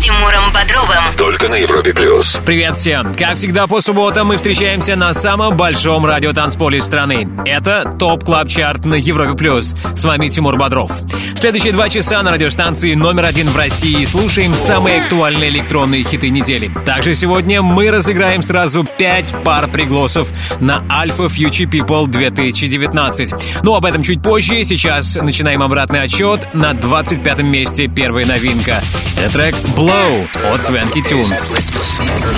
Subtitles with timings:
[0.00, 1.16] Тимуром Бодровым.
[1.16, 2.40] Только на Европе Плюс.
[2.46, 3.14] Привет всем!
[3.14, 7.28] Как всегда по субботам мы встречаемся на самом большом радиотанцполе страны.
[7.44, 9.74] Это Top Club Chart на Европе Плюс.
[9.94, 10.92] С вами Тимур Бодров.
[11.34, 16.70] Следующие два часа на радиостанции номер один в России слушаем самые актуальные электронные хиты недели.
[16.86, 20.28] Также сегодня мы разыграем сразу пять пар пригласов
[20.60, 23.62] на Alpha Future People 2019.
[23.62, 24.62] Но об этом чуть позже.
[24.64, 26.48] Сейчас начинаем обратный отчет.
[26.54, 28.82] На 25 месте первая новинка.
[29.18, 29.54] Это трек
[29.88, 31.54] Blow от Свенки Тюнс.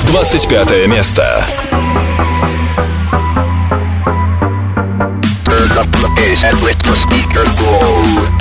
[0.07, 1.45] 25 место.
[5.45, 8.41] Turn up the bass and let the speakers blow.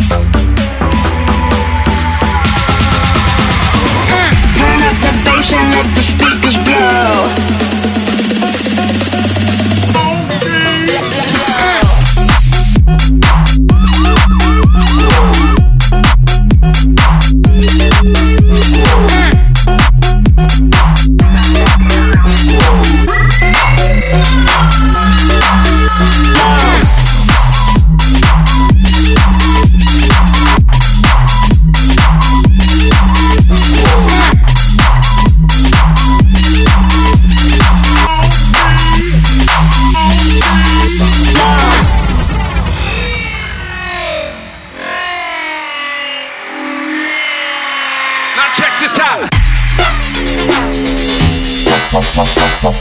[52.61, 52.75] Uh.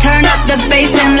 [0.00, 1.16] Turn up the bass and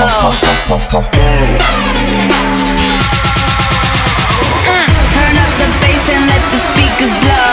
[7.20, 7.45] blow.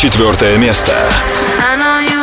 [0.00, 0.92] 24 место.
[1.58, 2.17] I know you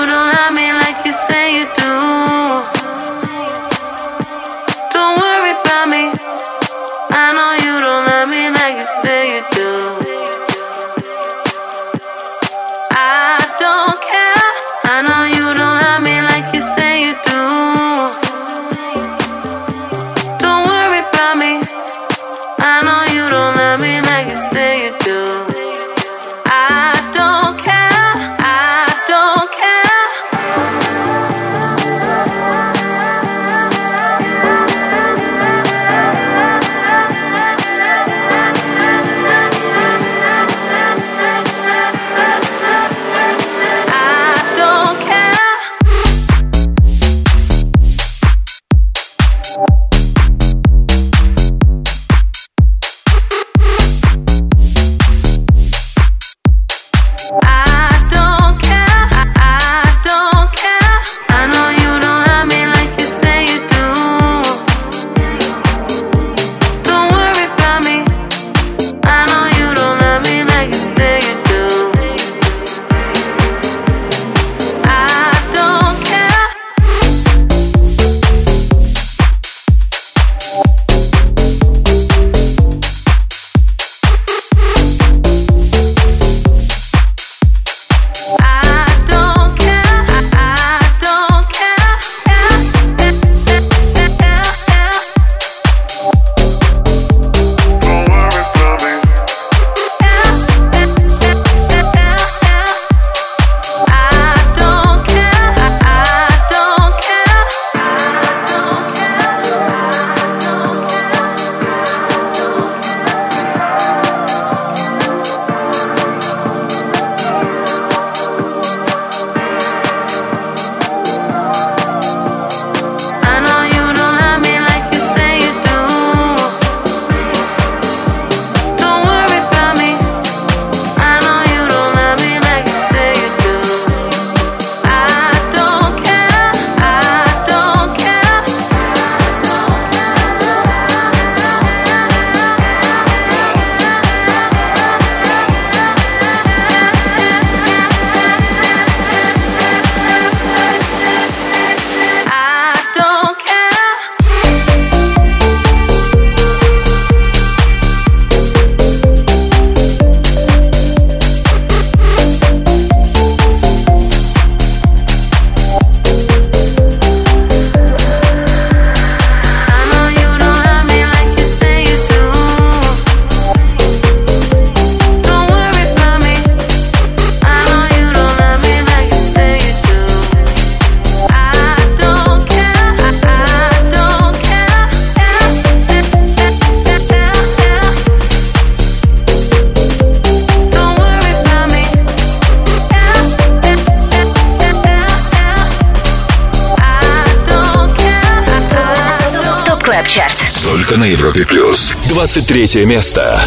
[200.94, 201.96] Только на Европе плюс.
[202.10, 203.44] 23 место.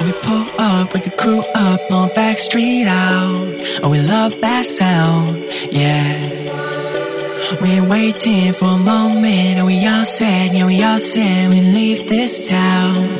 [0.00, 3.60] We pull up, wake the crew up on back street out.
[3.82, 6.14] Oh, we love that sound, yeah.
[7.60, 11.60] We ain't waiting for a moment, and we all said, yeah, we all said we
[11.60, 13.13] leave this town.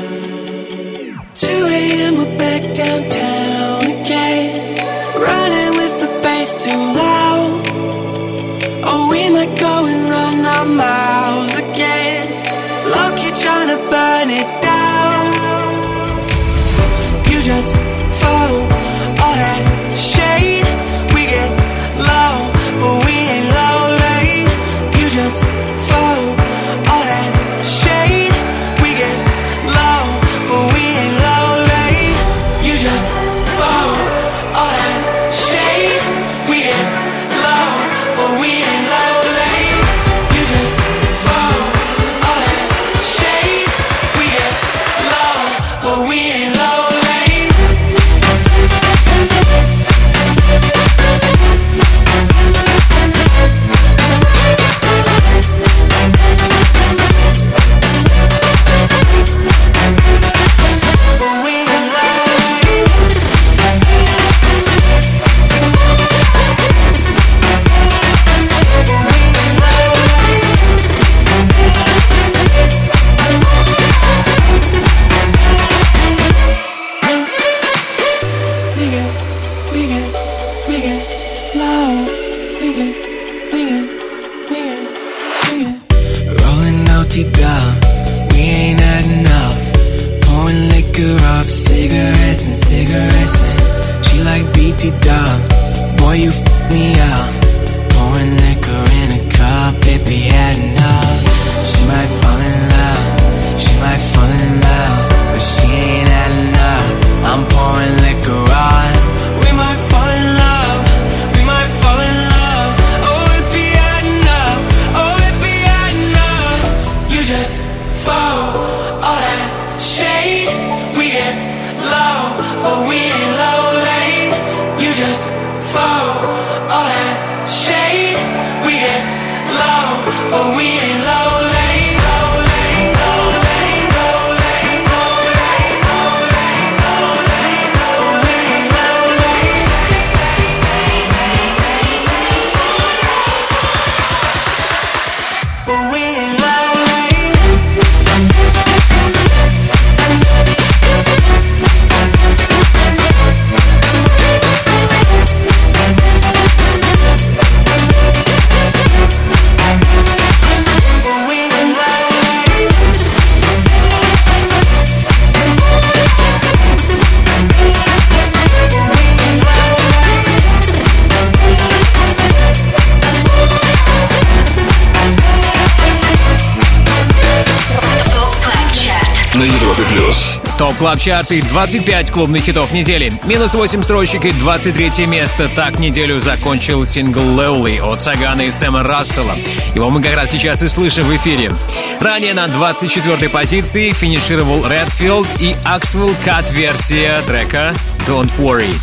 [180.75, 180.79] Плюс.
[180.79, 183.11] Top Club Chart и 25 клубных хитов недели.
[183.25, 185.49] Минус 8 строчек и 23 место.
[185.55, 189.35] Так неделю закончил сингл Lowly от Сагана и Сэма Рассела.
[189.73, 191.51] Его мы как раз сейчас и слышим в эфире.
[191.99, 197.73] Ранее на 24 позиции финишировал Redfield и Axwell Cut версия трека
[198.07, 198.73] Don't Worry.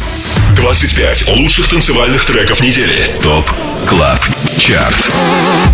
[0.56, 3.11] 25 лучших танцевальных треков недели.
[3.22, 3.50] Top
[3.88, 5.11] Club Chart.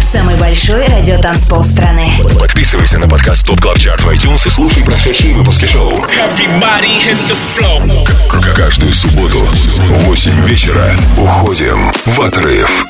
[0.03, 2.23] Самый большой радиотанцпол страны.
[2.39, 5.95] Подписывайся на подкаст Top Club Chart в iTunes и слушай прошедшие выпуски шоу.
[8.31, 12.87] К- Каждую субботу в 8 вечера уходим в отрыв.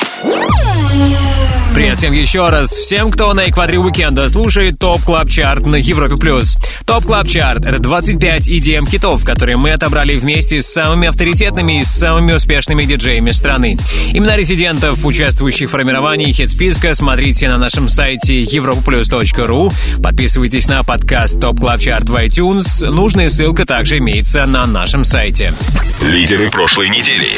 [1.78, 2.72] Привет всем еще раз.
[2.72, 6.16] Всем, кто на экваторе уикенда слушает Top Club Chart на Европе+.
[6.16, 6.56] плюс.
[6.84, 11.84] Top Club Chart — это 25 EDM хитов, которые мы отобрали вместе с самыми авторитетными и
[11.84, 13.78] самыми успешными диджеями страны.
[14.12, 19.70] Имена резидентов, участвующих в формировании хит-списка, смотрите на нашем сайте europaplus.ru.
[20.02, 22.90] Подписывайтесь на подкаст Top Club Chart в iTunes.
[22.90, 25.54] Нужная ссылка также имеется на нашем сайте.
[26.00, 27.30] Лидеры прошлой недели.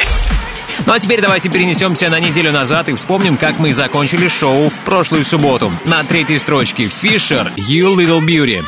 [0.87, 4.78] Ну а теперь давайте перенесемся на неделю назад и вспомним, как мы закончили шоу в
[4.80, 5.72] прошлую субботу.
[5.84, 8.64] На третьей строчке Fisher You Little Beauty.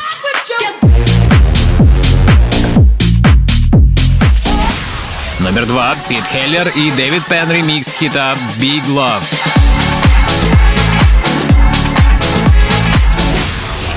[5.39, 9.21] Номер два Пит Хеллер и Дэвид Пен ремикс хита Big Love.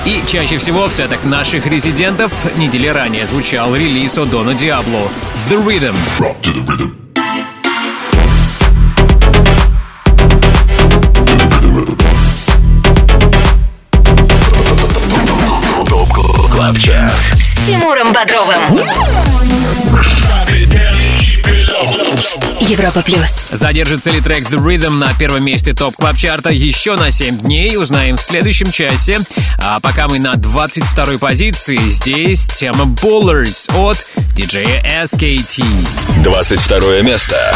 [0.05, 5.09] И чаще всего в сетах наших резидентов недели ранее звучал релиз от Дона Диабло
[5.49, 5.95] «The Rhythm».
[16.67, 17.13] Club Chart.
[17.33, 18.77] С Тимуром Бодровым.
[22.59, 23.47] Европа плюс.
[23.53, 27.37] Задержится ли трек The Rhythm на первом месте Top Club Chart а еще на 7
[27.39, 29.19] дней, узнаем в следующем часе.
[29.63, 34.05] А пока мы на 22 позиции, здесь тема Bullers от
[34.35, 35.63] диджея SKT.
[36.21, 37.55] 22 место.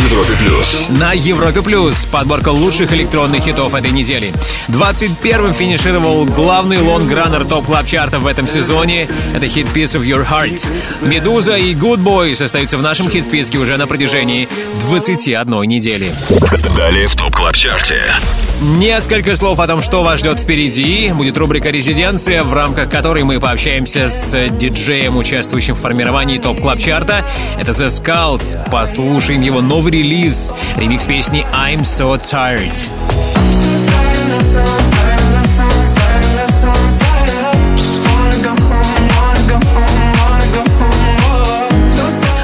[0.21, 0.83] Европе плюс.
[0.89, 4.31] На Европе Плюс подборка лучших электронных хитов этой недели.
[4.67, 9.07] 21-м финишировал главный лонграннер топ клаб чарта в этом сезоне.
[9.35, 10.63] Это хит Piece of Your Heart.
[11.01, 14.47] Медуза и Goodboys остаются в нашем хит-списке уже на протяжении
[14.81, 16.13] 21 недели.
[16.77, 18.01] Далее в Top Club Chart е.
[18.61, 21.11] Несколько слов о том, что вас ждет впереди.
[21.13, 26.77] Будет рубрика «Резиденция», в рамках которой мы пообщаемся с диджеем, участвующим в формировании Top Club
[26.77, 27.23] Chart а
[27.59, 28.69] Это The Skulls.
[28.69, 30.10] Послушаем его новый релиз.
[30.11, 32.69] Ремикс песни «I'm So Tired».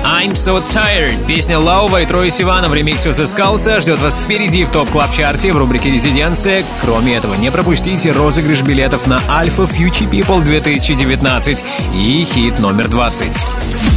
[0.06, 1.26] I'm So Tired.
[1.28, 4.64] Песня Lauv а и Troye Sivan а в ремиксе от The Skulls ждет вас впереди
[4.64, 6.64] в Top Club Chart е в рубрике «Резиденция».
[6.82, 11.58] Кроме этого, не пропустите розыгрыш билетов на Alpha Future People 2019
[11.94, 13.97] и хит номер 20.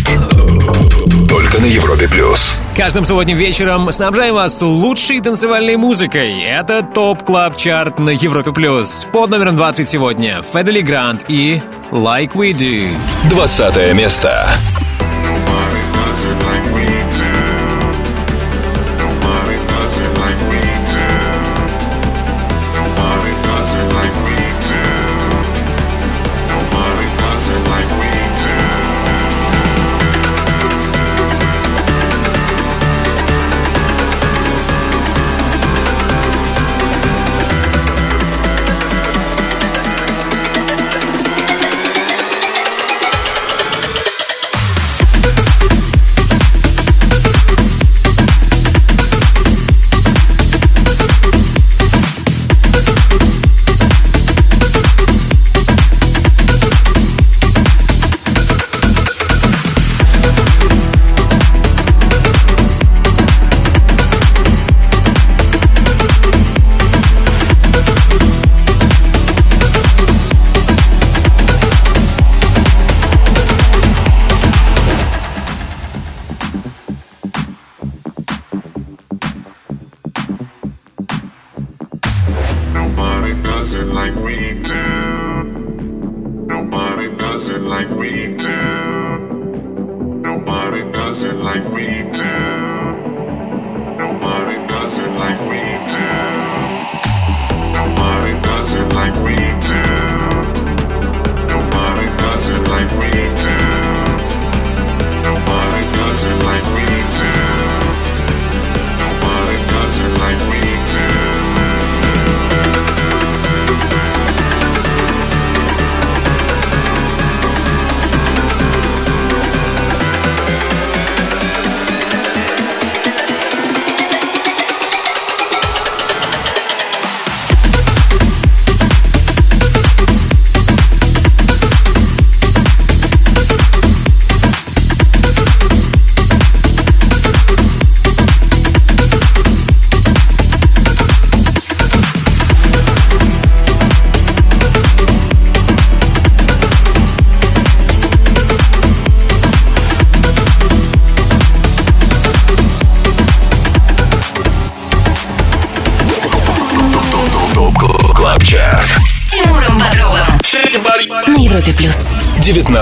[2.75, 6.41] Каждым субботним вечером снабжаем вас лучшей танцевальной музыкой.
[6.41, 9.05] Это Top Club Chart на Европе Плюс.
[9.11, 12.87] Под номером 20 сегодня Fedde Le Grand и Like We Do.
[13.29, 14.47] 20 место.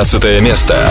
[0.09, 0.88] 16 место.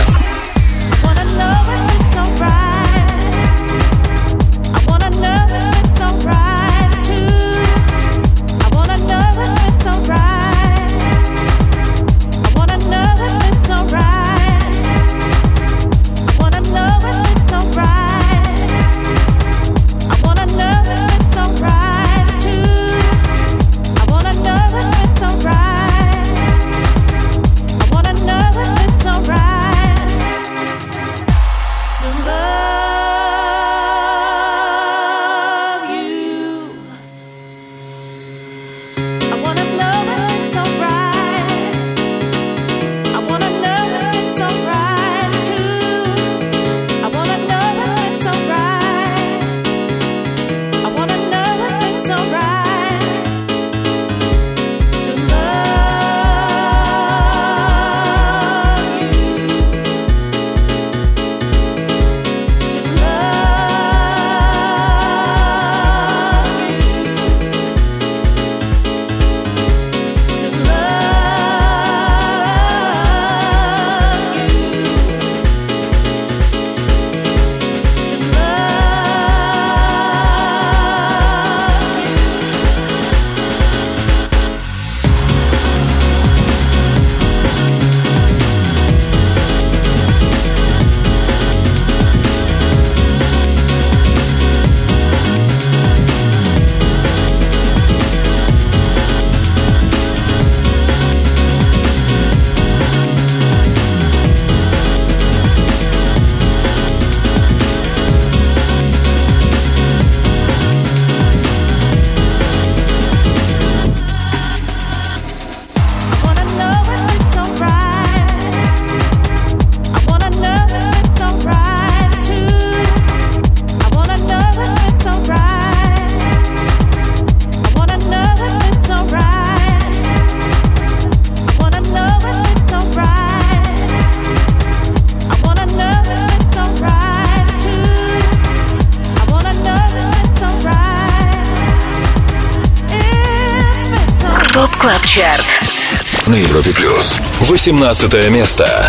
[147.49, 148.87] 18 место.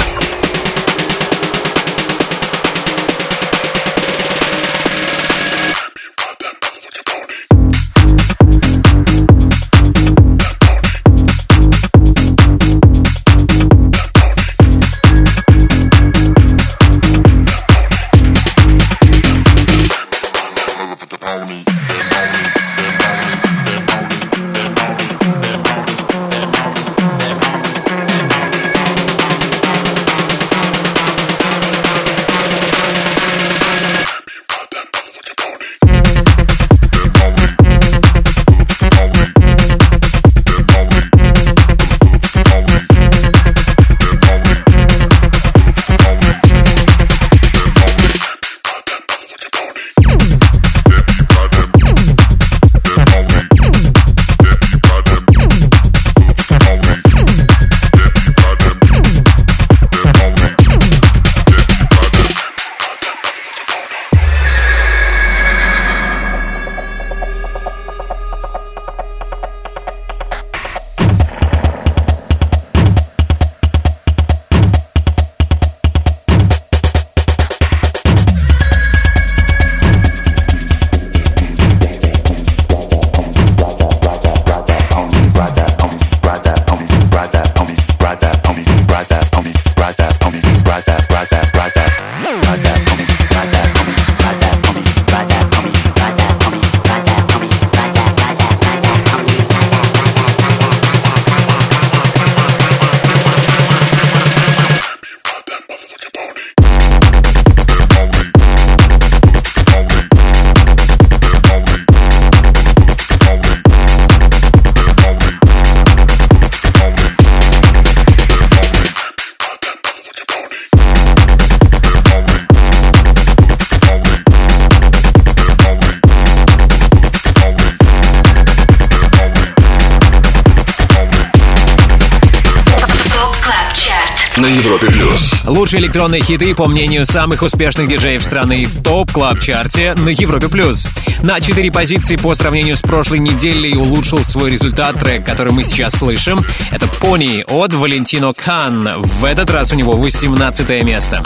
[135.81, 140.49] Электронные хиты, по мнению самых успешных диджеев страны в Top Club Chart е на Европе
[140.49, 140.87] плюс.
[141.23, 145.95] На 4 позиции по сравнению с прошлой неделей улучшил свой результат трек, который мы сейчас
[145.95, 146.40] слышим.
[146.71, 149.00] Это «Pony» от Valentino Khan.
[149.01, 151.23] В этот раз у него 18 место.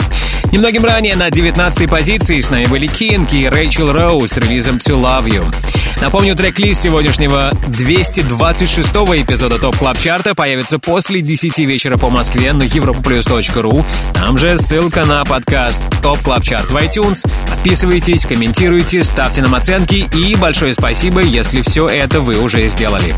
[0.51, 5.01] Немногим ранее на 19 позиции с нами были Кинг и Рэйчел Роуз с релизом «To
[5.01, 5.55] Love You».
[6.01, 12.53] Напомню, трек-лист сегодняшнего 226-го эпизода Top Club Chart а появится после 10 вечера по Москве
[12.53, 13.83] на europaplus.ru.
[14.13, 17.25] Там же ссылка на подкаст Top Club Chart в iTunes.
[17.49, 23.15] Подписывайтесь, комментируйте, ставьте нам оценки и большое спасибо, если все это вы уже сделали.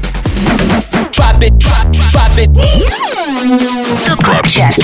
[4.05, 4.77] Top Club Chart.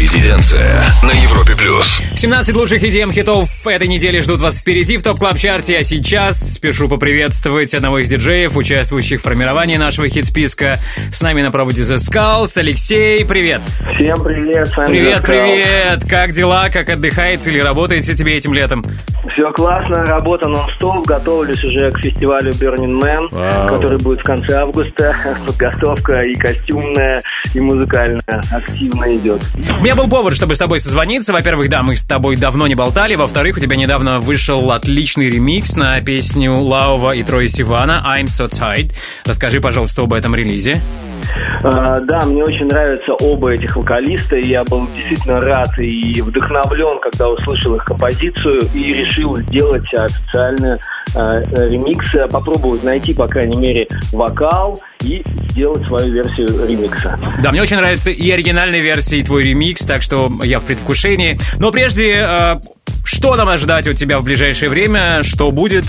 [0.00, 2.02] Резиденция на Европе плюс.
[2.16, 5.84] 17 лучших EDM хитов этой недели ждут вас впереди в Top Club Chart е, а
[5.84, 10.78] сейчас спешу поприветствовать одного из диджеев, участвующих в формировании нашего хит-списка.
[11.12, 12.52] С нами на проводе The Skulls.
[12.56, 13.60] Алексей, привет!
[13.92, 16.04] Всем привет, с вами Привет, привет!
[16.08, 16.68] Как дела?
[16.72, 18.84] Как отдыхается или работаете тебе этим летом?
[19.30, 23.74] Все классно, работа нон-стоп, готовлюсь уже к фестивалю Burning Man, Вау.
[23.74, 25.14] который будет в конце августа.
[25.46, 27.20] Подготовка и костюмная,
[27.54, 29.42] и музыкальная активно идет.
[29.78, 31.32] У меня был повод, чтобы с тобой созвониться.
[31.32, 33.14] Во-первых, да, мы с тобой давно не болтали.
[33.14, 38.48] Во-вторых, у тебя недавно вышел отличный ремикс на песню Лаува и Троя Сивана «I'm So
[38.48, 38.92] Tight».
[39.24, 40.80] Расскажи, пожалуйста, об этом релизе.
[41.62, 47.00] А, да, мне очень нравятся оба этих вокалиста, и я был действительно рад и вдохновлен,
[47.00, 50.78] когда услышал их композицию, и решил сделать официально
[51.14, 57.18] а, ремикс, а, попробовать найти, по крайней мере, вокал и сделать свою версию ремикса.
[57.42, 61.38] Да, мне очень нравится и оригинальная версия, и твой ремикс, так что я в предвкушении.
[61.58, 62.60] Но прежде, э,
[63.04, 65.22] что нам ожидать от тебя в ближайшее время?
[65.22, 65.84] Что будет?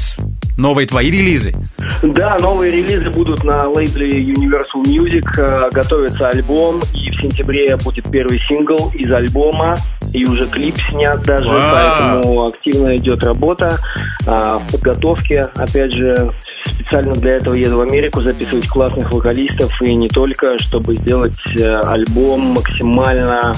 [0.57, 1.53] Новые твои релизы.
[2.01, 8.09] Да, новые релизы будут на лейбле Universal Music, э, готовится альбом, и в сентябре будет
[8.09, 9.75] первый сингл из альбома,
[10.13, 11.73] и уже клип снят даже, Вау.
[11.73, 13.77] поэтому активно идет работа
[14.25, 15.41] а, в подготовке.
[15.55, 16.31] Опять же,
[16.67, 21.79] специально для этого еду в Америку записывать классных вокалистов, и не только, чтобы сделать э,
[21.79, 23.51] альбом максимально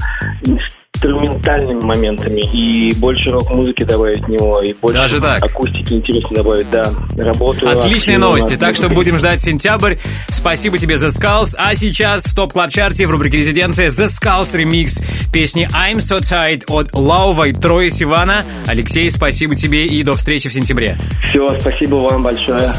[0.97, 5.43] инструментальными моментами и больше рок-музыки добавить в него, и больше Даже так?
[5.43, 6.91] акустики интересно добавить, да.
[7.15, 9.95] Работаю Отличные новости, над так что будем ждать сентябрь.
[10.29, 11.53] Спасибо тебе, The Skulls.
[11.57, 14.99] А сейчас в топ клаб чарте в рубрике «Резиденция» The Skulls ремикс
[15.31, 18.43] песни «I'm So Tight» от Лаува и Троя Сивана.
[18.65, 20.97] Алексей, спасибо тебе и до встречи в сентябре.
[21.31, 22.71] Все, спасибо вам большое.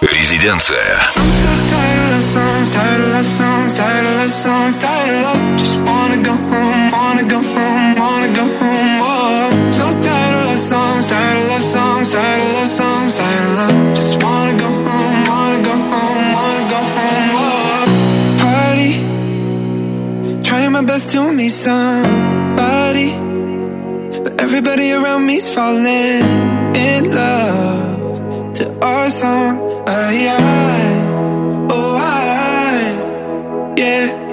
[0.00, 0.98] Резиденция.
[2.14, 5.58] Love songs, tired of love songs, tired of love songs, tired of love.
[5.58, 8.98] Just wanna go home, wanna go home, wanna go home.
[9.02, 13.44] Oh, so tired of love songs, tired of love songs, tired of love songs, tired
[13.48, 13.76] of love.
[13.98, 17.30] Just wanna go home, wanna go home, wanna go home.
[17.42, 17.82] Oh,
[18.42, 18.92] party,
[20.46, 23.08] trying my best to meet somebody,
[24.24, 26.22] but everybody around me's falling
[26.88, 29.52] in love to our song.
[29.60, 30.83] Oh I,
[33.76, 34.23] yeah,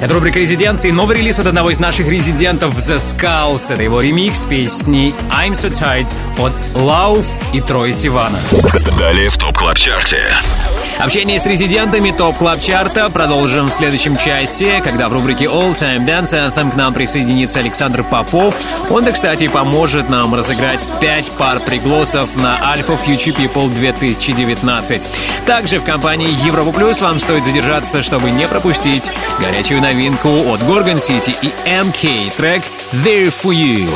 [0.00, 0.90] Это рубрика «Резиденции».
[0.90, 3.70] Новый релиз от одного из наших резидентов The Skulls.
[3.70, 6.06] Это его ремикс песни I'm So Tired
[6.38, 8.38] от Lauv и Troye Sivan а.
[8.98, 10.22] Далее в Top Club Chart е.
[11.02, 15.74] Общение с резидентами Top Club Chart а продолжим в следующем часе, когда в рубрике All
[15.74, 18.54] Time Dance Anthem к нам присоединится Александр Попов.
[18.90, 25.08] Он-то, кстати, поможет нам разыграть 5 пар пригласов на Alpha Future People 2019.
[25.46, 29.10] Также в компании Европа Плюс вам стоит задержаться, чтобы не пропустить
[29.40, 33.88] горячую новинку от Gorgon City и MK трек There For You.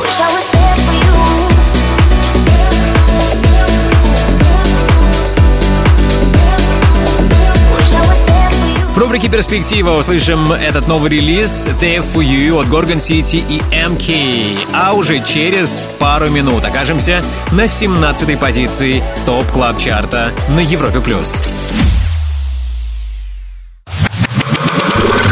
[9.15, 14.67] Рубрике «Перспектива» услышим этот новый релиз «There For You» от Gorgon City и MK.
[14.73, 17.23] А уже через пару минут окажемся
[17.53, 20.99] на 17-й позиции Top Club Chart а на Европе+.
[20.99, 21.41] плюс.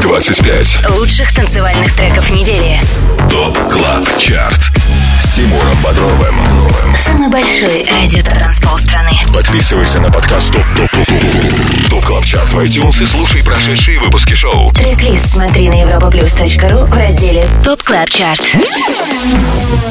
[0.01, 0.89] 25.
[0.91, 2.79] Лучших танцевальных треков недели.
[3.29, 4.61] Top Club Chart.
[5.33, 6.35] Тимуром Бодровым.
[6.95, 9.13] Самый большой радиотанцпол страны.
[9.33, 13.99] Подписывайся на подкаст Top Top Top Top Top Club Chart в iTunes и слушай прошедшие
[13.99, 14.69] выпуски шоу.
[14.69, 18.55] Трек-лист смотри на europaplus.ru в разделе Top Club Chart.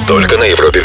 [0.06, 0.80] Только на Европе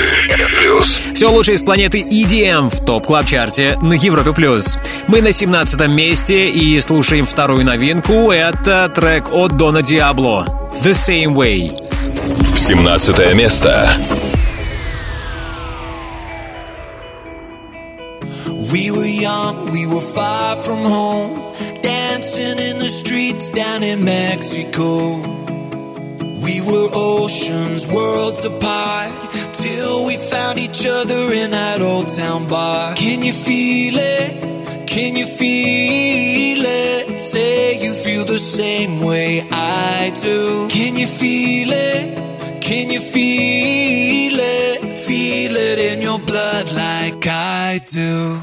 [0.60, 1.04] плюс.
[1.14, 4.34] Все лучшее из планеты EDM в Top Club Chart е на Европе+.
[4.34, 4.80] плюс.
[5.06, 8.32] Мы на 17 месте и слушаем вторую новинку.
[8.32, 10.48] Это трек от Don а Diablo
[10.84, 11.80] «The Same Way».
[12.56, 13.96] 17 место.
[18.72, 25.18] We were young, we were far from home, dancing in the streets down in Mexico.
[26.46, 29.12] We were oceans, worlds apart,
[29.54, 32.94] till we found each other in that old town bar.
[32.96, 34.88] Can you feel it?
[34.88, 37.20] Can you feel it?
[37.22, 40.68] Say you feel the same way I do.
[40.68, 42.62] Can you feel it?
[42.62, 44.98] Can you feel it?
[44.98, 48.42] Feel it in your blood like I do.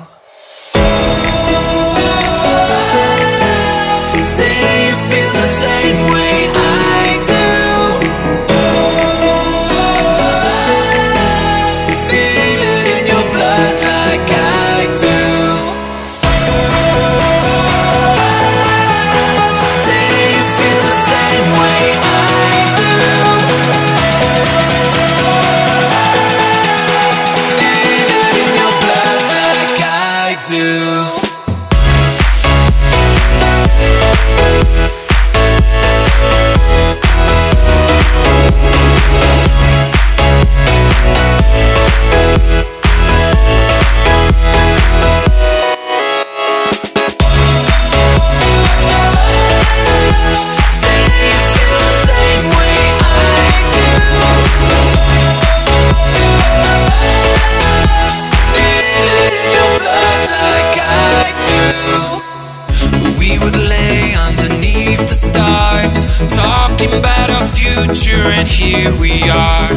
[67.75, 69.73] future, and here we are.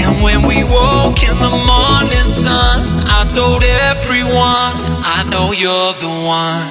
[0.00, 2.78] And when we woke in the morning sun,
[3.18, 4.74] I told everyone,
[5.16, 6.68] I know you're the one.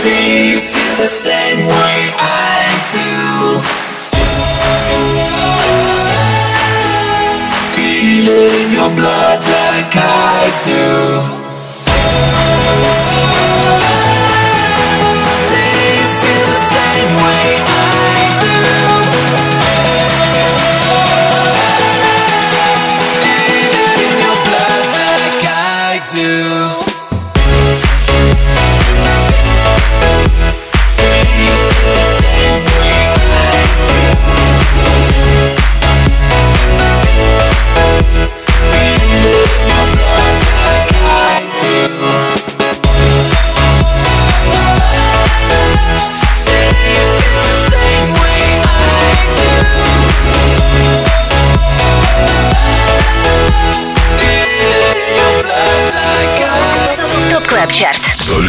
[0.00, 2.60] See, you feel the same way I
[2.96, 3.10] do.
[7.74, 11.36] Feel it in your blood like I do.
[13.88, 13.95] Oh.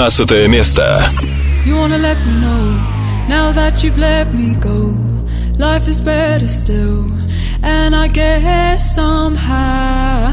[0.00, 1.06] 15 место.
[1.66, 2.78] You wanna let me know
[3.28, 4.94] now that you've let me go.
[5.58, 7.04] Life is better still,
[7.62, 10.32] and I guess somehow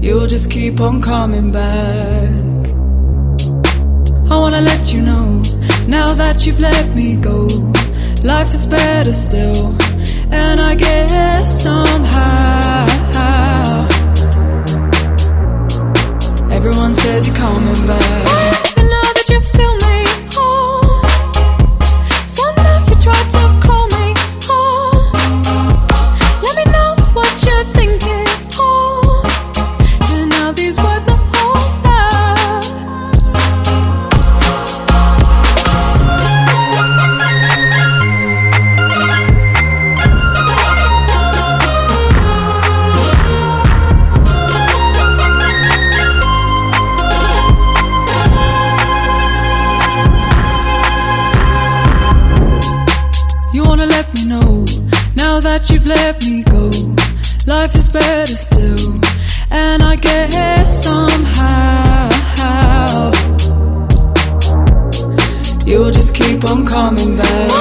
[0.00, 2.30] you'll just keep on coming back.
[4.30, 5.42] I wanna let you know
[5.86, 7.46] now that you've let me go.
[8.24, 9.74] Life is better still,
[10.30, 11.33] and I guess
[55.85, 56.69] Let me go.
[57.45, 58.99] Life is better still,
[59.51, 62.09] and I guess somehow
[65.65, 67.54] you'll just keep on coming back.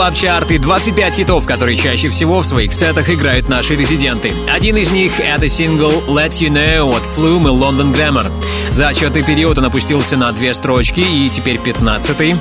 [0.00, 4.32] Club Chart и 25 хитов, которые чаще всего в своих сетах играют наши резиденты.
[4.50, 8.24] Один из них— это сингл «Let You Know» от Flume и London Grammar.
[8.70, 12.34] За отчетный период он опустился на две строчки и теперь 15-й.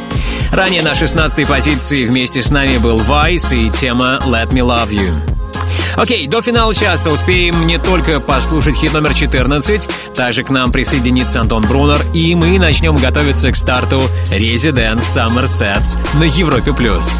[0.54, 5.14] Ранее на 16-й позиции вместе с нами был Vice и тема «Let Me Love You».
[5.98, 11.42] Окей, до финала часа успеем не только послушать хит номер 14, также к нам присоединится
[11.42, 14.02] Антон Брунер, и мы начнем готовиться к старту
[14.32, 16.72] Resident Summer Sets на Европе+.
[16.72, 17.20] плюс.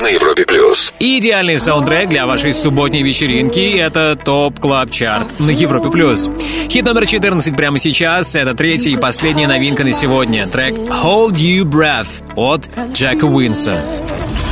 [0.00, 0.92] Только на Европе плюс.
[0.98, 5.90] Идеальный саундтрек для вашей субботней вечеринки— это Top Club Chart на Европе+.
[5.90, 6.30] плюс.
[6.70, 10.46] Хит номер 14 прямо сейчас— это третья и последняя новинка на сегодня.
[10.46, 13.82] Трек «Hold Your Breath» от Jack а Wins а.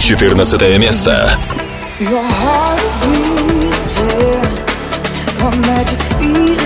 [0.00, 1.38] 14 место.
[1.98, 4.44] Your heart beating,
[5.40, 6.58] a magic feeling.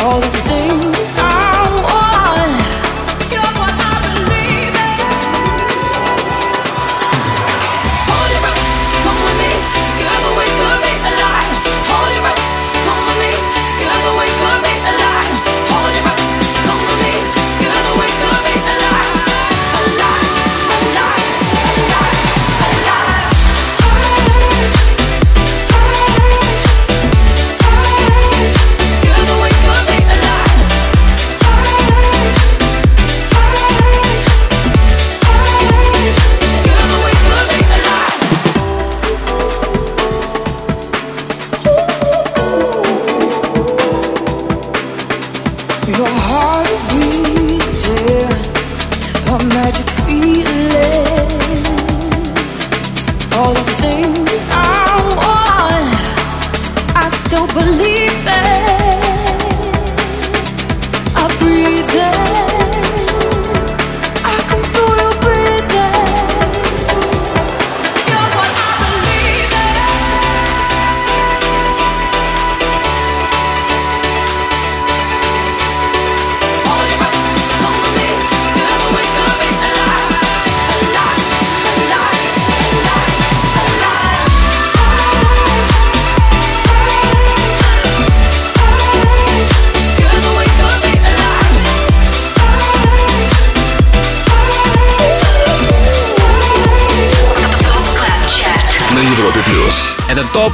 [0.00, 0.41] All the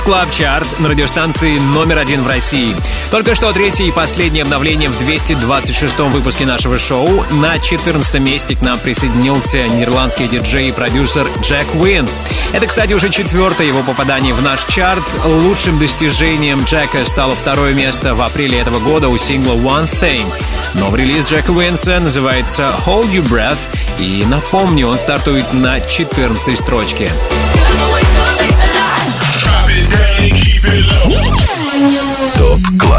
[0.08, 2.74] Club Chart на радиостанции номер один в России.
[3.10, 7.26] Только что третье и последнее обновление в 226-м выпуске нашего шоу.
[7.42, 12.20] На 14 месте к нам присоединился нидерландский диджей и продюсер Jack Wins.
[12.54, 15.04] Это, кстати, уже четвертое его попадание в наш чарт.
[15.26, 20.24] Лучшим достижением Джека стало второе место в апреле этого года у сингла One Thing.
[20.72, 23.58] Новый релиз Jack а Wins а называется Hold Your Breath.
[23.98, 27.12] И напомню, он стартует на 14 строчке.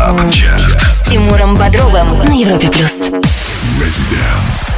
[0.09, 2.93] Club Chart С Тимуром Бодровым на Европе плюс.
[3.79, 4.68] Residence.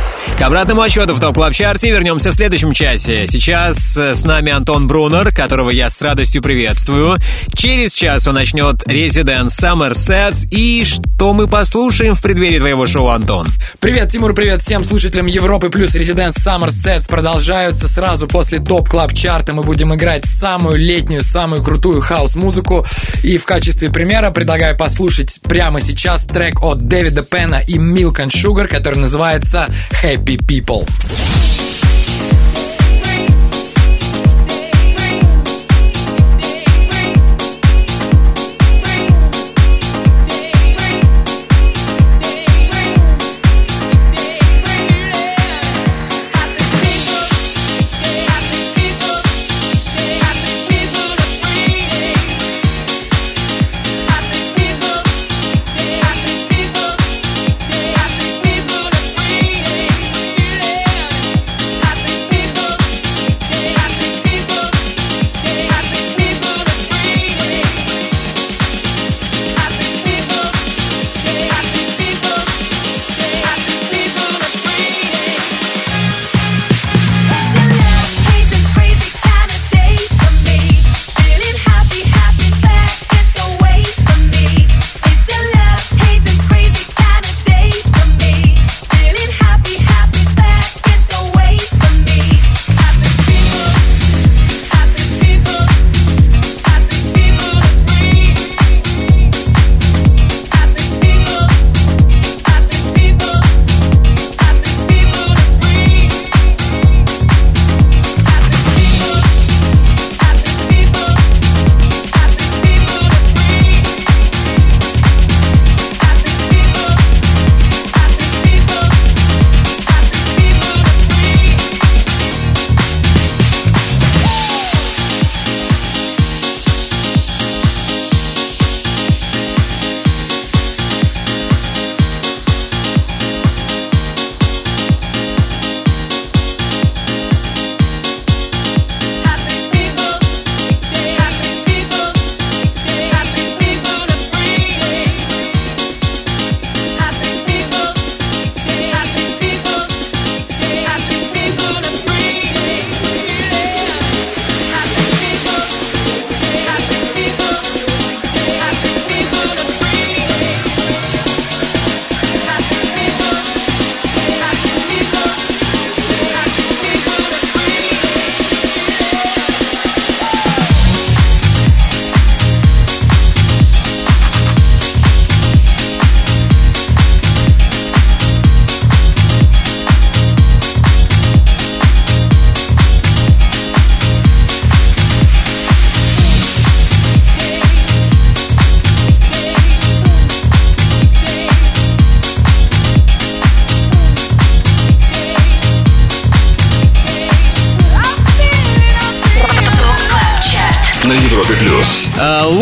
[0.42, 3.28] К обратному отсчету в Top Club Chart е вернемся в следующем часе.
[3.28, 7.16] Сейчас э, с нами Антон Брунер, которого я с радостью приветствую.
[7.54, 10.48] Через час он начнет Resident Summer Sets.
[10.50, 13.46] И что мы послушаем в преддверии твоего шоу, Антон?
[13.80, 19.14] Привет, Тимур, привет всем слушателям Европы плюс Resident Summer Sets продолжаются сразу после Top Club
[19.14, 19.54] Chart а.
[19.54, 22.84] Мы будем играть самую летнюю, самую крутую хаус-музыку.
[23.24, 28.30] И в качестве примера предлагаю послушать прямо сейчас трек от Дэвида Пена и Milk and
[28.30, 29.70] Sugar, который называется
[30.02, 31.41] Happy happy people.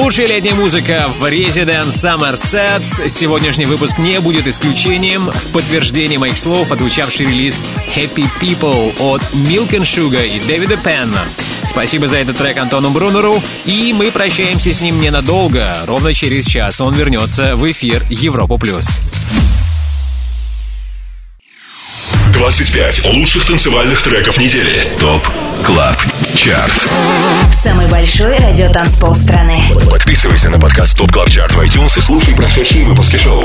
[0.09, 3.09] Лучшая летняя музыка в Resident Summer Sets.
[3.09, 5.29] Сегодняшний выпуск не будет исключением.
[5.29, 7.63] В подтверждение моих слов отвечавший релиз
[7.95, 11.21] Happy People от Milk and Sugar и Дэвида Пенна.
[11.67, 13.39] Спасибо за этот трек Антону Брунеру.
[13.65, 15.77] И мы прощаемся с ним ненадолго.
[15.85, 18.87] Ровно через час он вернется в эфир Европа Плюс.
[22.33, 24.87] 25 лучших танцевальных треков недели.
[24.99, 25.29] ТОП
[25.63, 26.87] Club Chart.
[27.53, 29.71] Самый большой радиотанцпол страны.
[29.89, 33.43] Подписывайся на подкаст Top Club Chart в iTunes и слушай прошедшие выпуски шоу.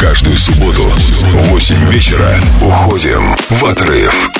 [0.00, 4.30] Каждую субботу в 8 вечера уходим в отрыв.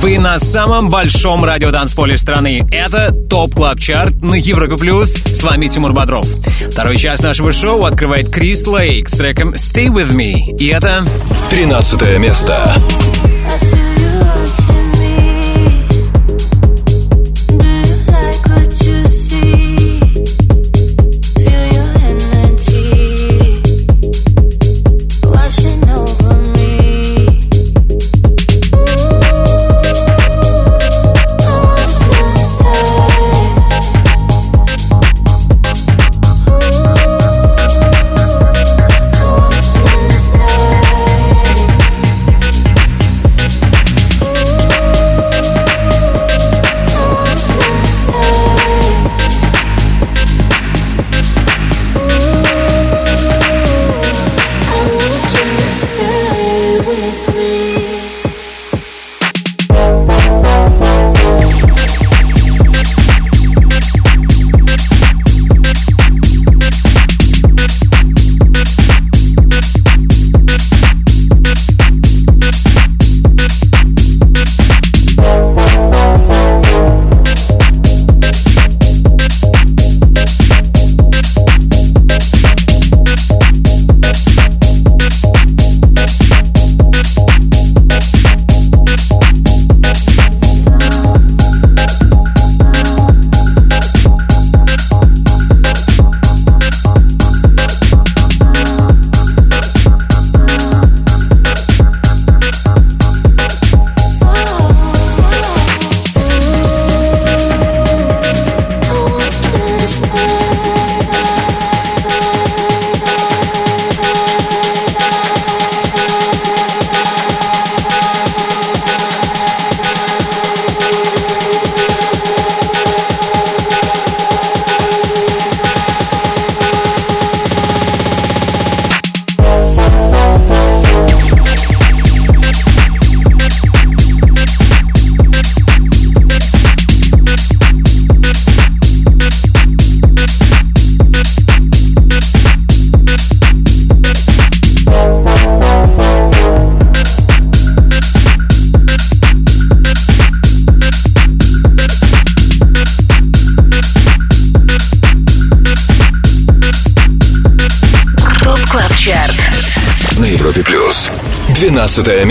[0.00, 2.64] Вы на самом большом радиотанцполе страны.
[2.70, 5.12] Это Top Club Chart на Европе Плюс.
[5.12, 6.26] С вами Тимур Бодров.
[6.70, 10.56] Второй час нашего шоу открывает Chris Lake с треком Stay With Me.
[10.58, 11.04] И это
[11.50, 12.76] 13 место.
[13.62, 13.87] you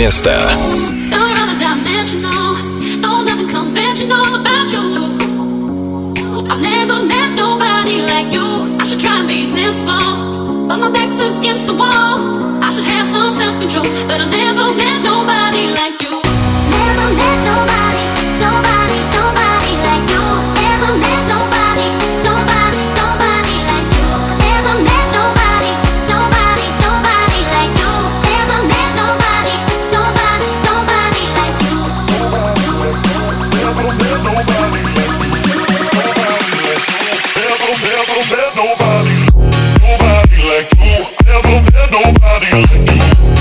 [0.08, 0.30] место.
[6.50, 8.78] I've never met nobody like you.
[8.80, 12.16] I should try and be sensible, but my back's against the wall.
[12.64, 15.97] I should have some self control, but I never met nobody like you.
[42.50, 43.37] fake deep.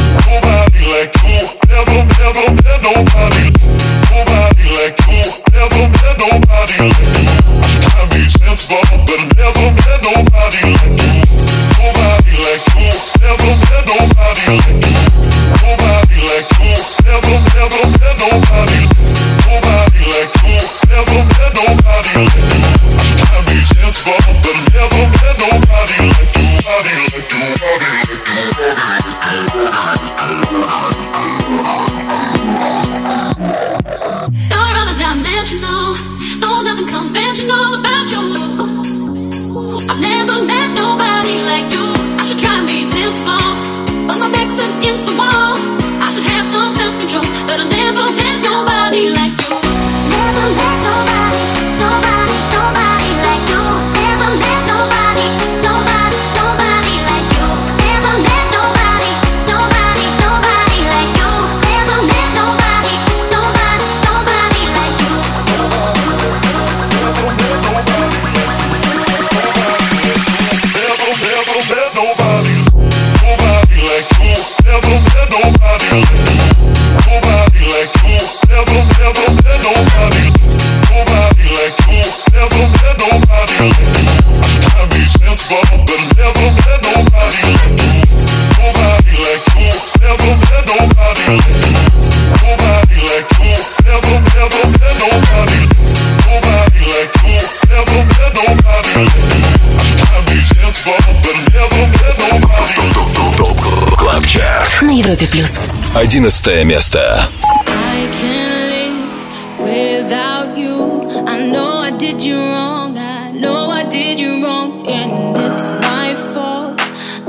[105.08, 105.54] Европе плюс.
[105.96, 107.30] Одиннадцатое место.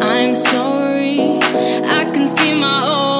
[0.01, 1.39] I'm sorry.
[1.85, 3.18] I can see my own.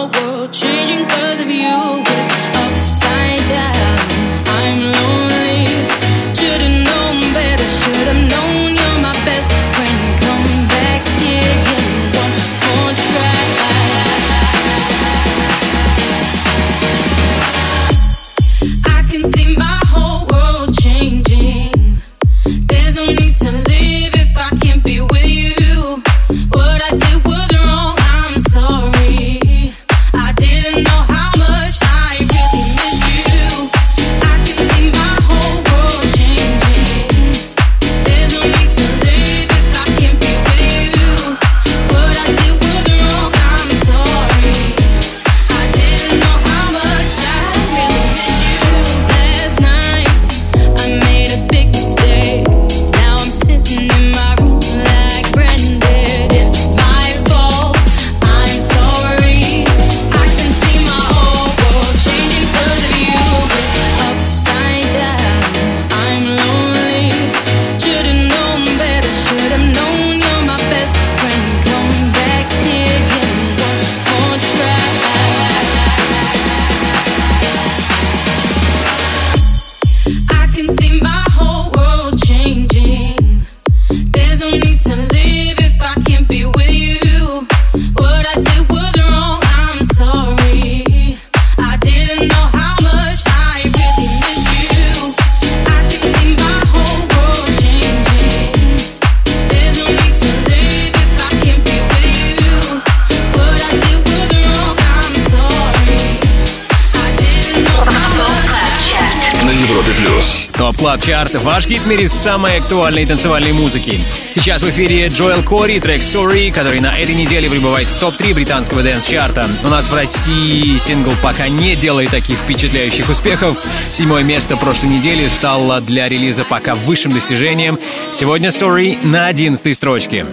[111.09, 114.05] Chart, ваш гид в мире самой актуальной танцевальной музыки.
[114.31, 118.83] Сейчас в эфире Джоэл Кори, трек Sorry, который на этой неделе прибывает в топ-3 британского
[118.83, 119.47] dance-чарта.
[119.65, 123.57] У нас в России сингл пока не делает таких впечатляющих успехов.
[123.91, 127.79] Седьмое место прошлой недели стало для релиза пока высшим достижением.
[128.13, 130.27] Сегодня Sorry на одиннадцатой строчке.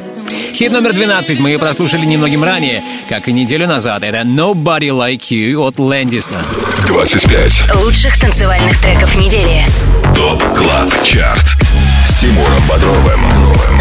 [0.54, 4.04] Хит номер 12 мы прослушали немногим ранее, как и неделю назад.
[4.04, 6.38] Это Nobody Like You от Лэндиса.
[6.88, 9.64] 25 лучших танцевальных треков недели.
[10.16, 11.65] Top Club Chart
[12.26, 13.22] Тимуром Бодровым.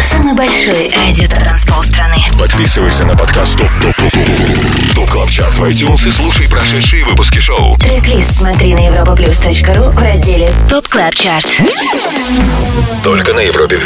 [0.01, 2.17] Самый большой радиотанцпол страны.
[2.37, 7.05] Подписывайся на подкаст Top Top Top Top Top Club Chart в iTunes и слушай прошедшие
[7.05, 7.73] выпуски шоу.
[7.75, 11.59] Трек-лист смотри на europaplus.ru в разделе Top Club Chart.
[13.03, 13.79] Только на Европе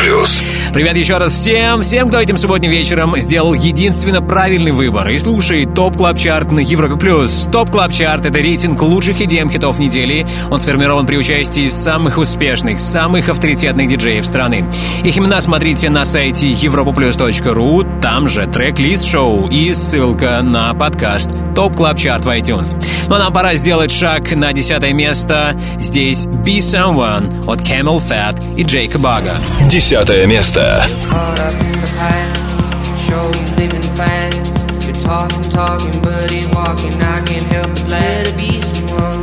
[0.00, 0.44] Плюс.
[0.72, 5.74] Привет еще раз всем, всем, кто этим субботним вечером сделал единственно правильный выбор и слушает
[5.74, 7.48] Top Club Chart на Европе Плюс.
[7.50, 10.26] ТОП Клаб Чарт— это рейтинг лучших EDM хитов недели.
[10.50, 14.64] Он сформирован при участии самых успешных, самых авторитетных диджеев страны.
[15.04, 21.74] Их имена смотрите на сайте europaplus.ru, там же трек-лист шоу и ссылка на подкаст Top
[21.76, 22.76] Club Chart в iTunes.
[23.08, 25.56] Ну а нам пора сделать шаг на десятое место.
[25.78, 29.36] Здесь Be Someone от CamelPhat и Джейка Бага.
[29.70, 30.86] Десятое место.
[35.06, 37.00] Talking, talking, but ain't walking.
[37.00, 39.22] I can't help but let to be someone.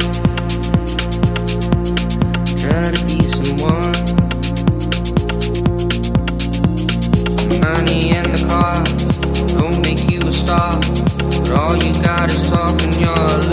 [2.58, 3.23] Try to be
[7.94, 12.92] And the cars don't make you a star, but all you got is talking.
[13.00, 13.53] You're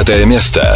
[0.00, 0.69] Девятое место.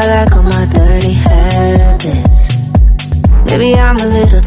[0.00, 2.68] I like all my dirty habits.
[3.46, 4.40] Maybe I'm a little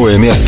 [0.00, 0.39] Bohemia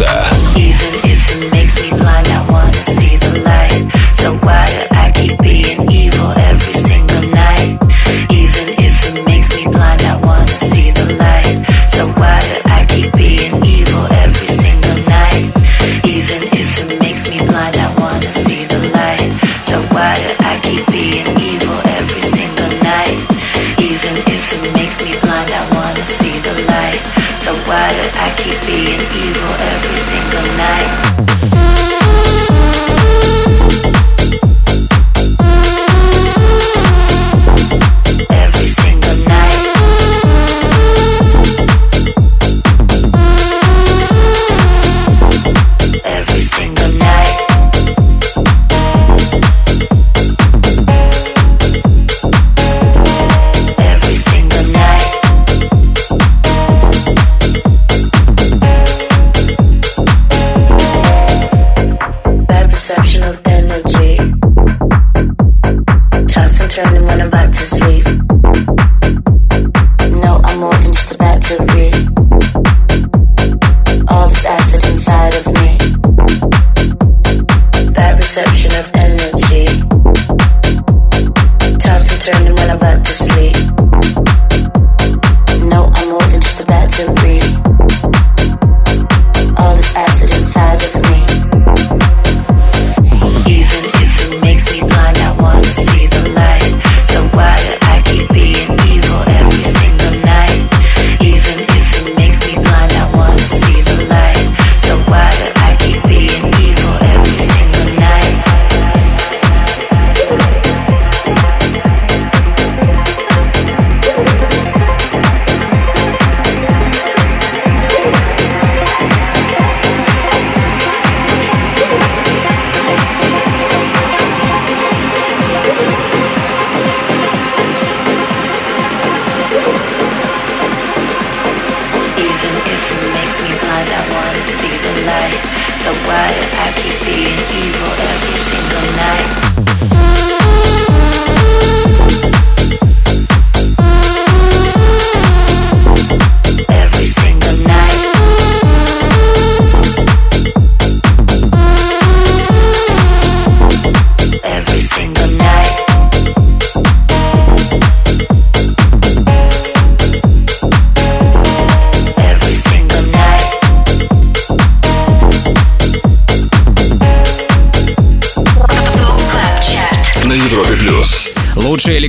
[67.62, 68.91] to sleep.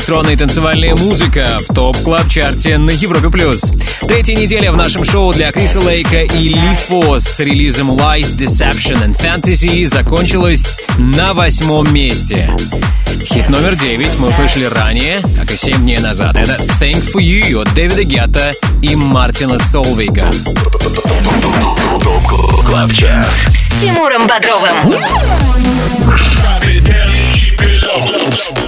[0.04, 3.30] электронная и танцевальная музыка в топ клаб чарте на Европе+.
[3.30, 3.62] плюс.
[4.02, 9.02] Третья неделя в нашем шоу для Криса Лейка и Ли Фос с релизом Lies, Deception
[9.02, 12.54] and Fantasy закончилась на восьмом месте.
[13.24, 16.36] Хит номер девять мы услышали ранее, как и семь дней назад.
[16.36, 20.30] Это Thank For You от Дэвида Гетта и Мартина Солвейга.
[22.66, 23.26] Клабчарт.
[23.48, 24.94] С Тимуром Бодровым.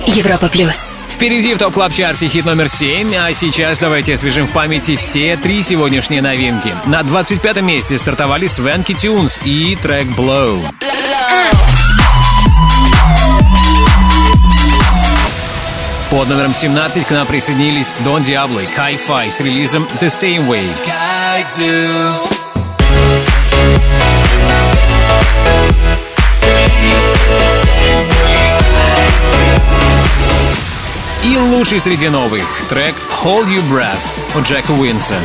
[0.07, 0.84] Европа Плюс.
[1.15, 4.97] Впереди в Top Club Chart е хит номер 7, а сейчас давайте освежим в памяти
[4.97, 6.75] все три сегодняшние новинки.
[6.87, 10.61] На 25-м месте стартовали Swanky Tunes и трек Blow.
[16.11, 20.65] Под номером 17 к нам присоединились Дон Диабло и KiFi с релизом The Same Way.
[31.25, 35.15] И лучший среди новых трек Hold Your Breath от Джека Уинса.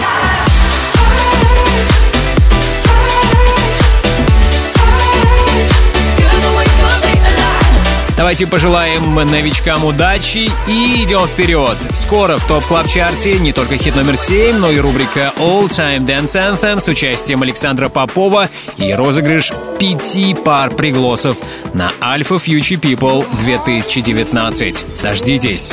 [8.20, 11.74] Давайте пожелаем новичкам удачи и идем вперед.
[11.94, 16.06] Скоро в топ клаб чарте не только хит номер 7, но и рубрика All Time
[16.06, 21.38] Dance Anthem с участием Александра Попова и розыгрыш пяти пар пригласов
[21.72, 24.84] на Alpha Future People 2019.
[25.02, 25.72] Дождитесь.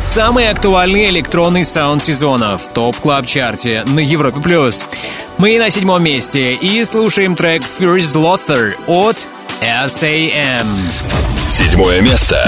[0.00, 4.82] Самый актуальный электронный саунд сезона в топ клаб чарте на Европе плюс.
[5.38, 9.26] Мы на седьмом месте и слушаем трек First Lothar от
[9.60, 10.66] S.A.M.
[11.50, 12.44] Седьмое место.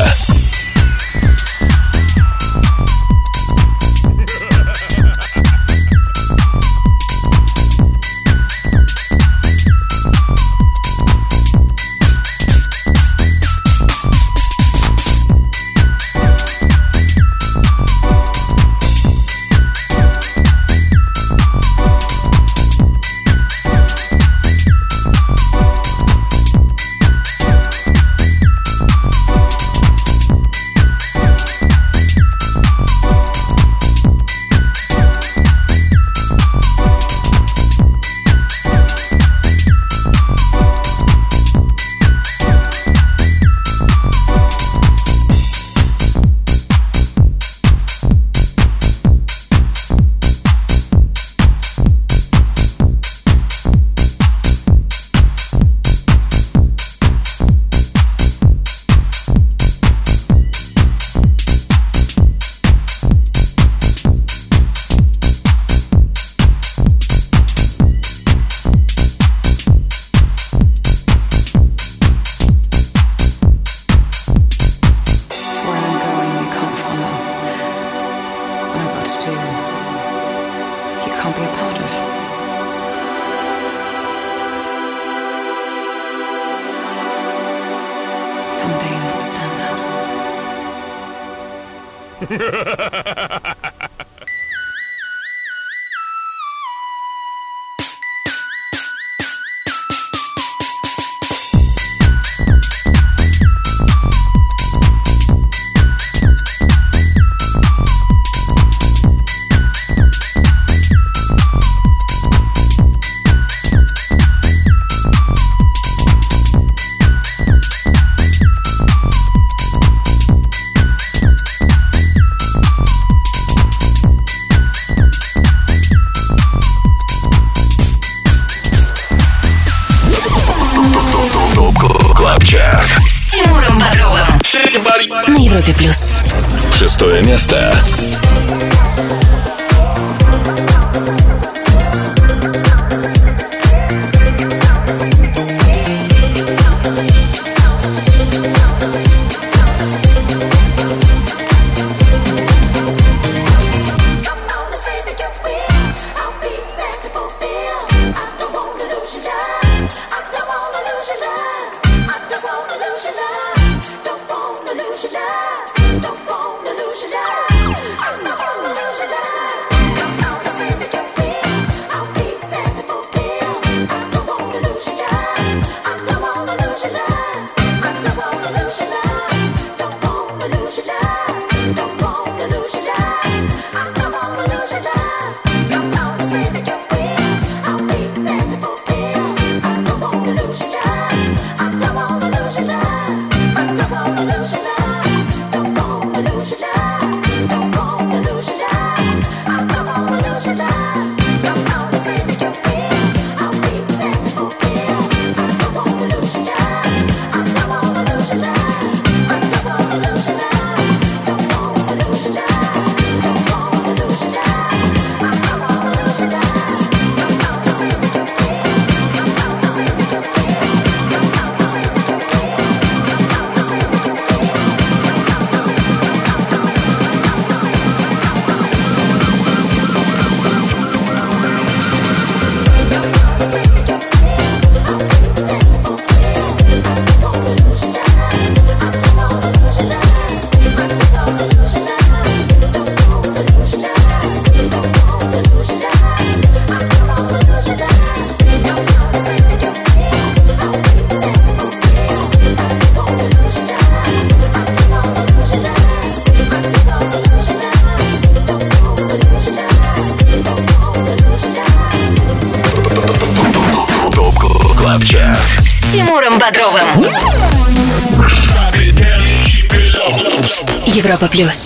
[271.17, 271.66] Европа плюс.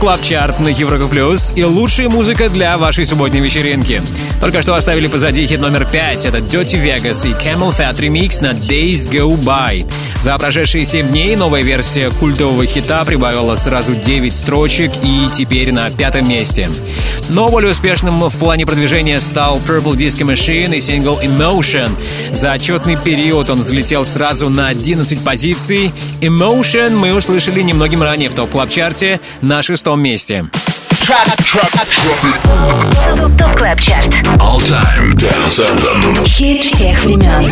[0.00, 4.00] Club Chart на Европе Плюс и лучшая музыка для вашей субботней вечеринки.
[4.40, 6.24] Только что оставили позади хит номер пять.
[6.24, 9.86] Это Dirty Vegas и CamelPhat Remix на Days Go By.
[10.20, 15.90] За прошедшие 7 дней новая версия культового хита прибавила сразу 9 строчек и теперь на
[15.90, 16.70] пятом месте.
[17.30, 21.90] Но более успешным в плане продвижения стал Purple Disco Machine и сингл Emotion.
[22.32, 25.92] За отчетный период он взлетел сразу на 11 позиций.
[26.20, 30.46] Emotion мы услышали немногим ранее в Top Club Chart е на шестом месте.
[33.38, 34.08] Top Club Chart.
[34.38, 36.24] All Time Dance Anthem.
[36.26, 37.46] Хит всех времен.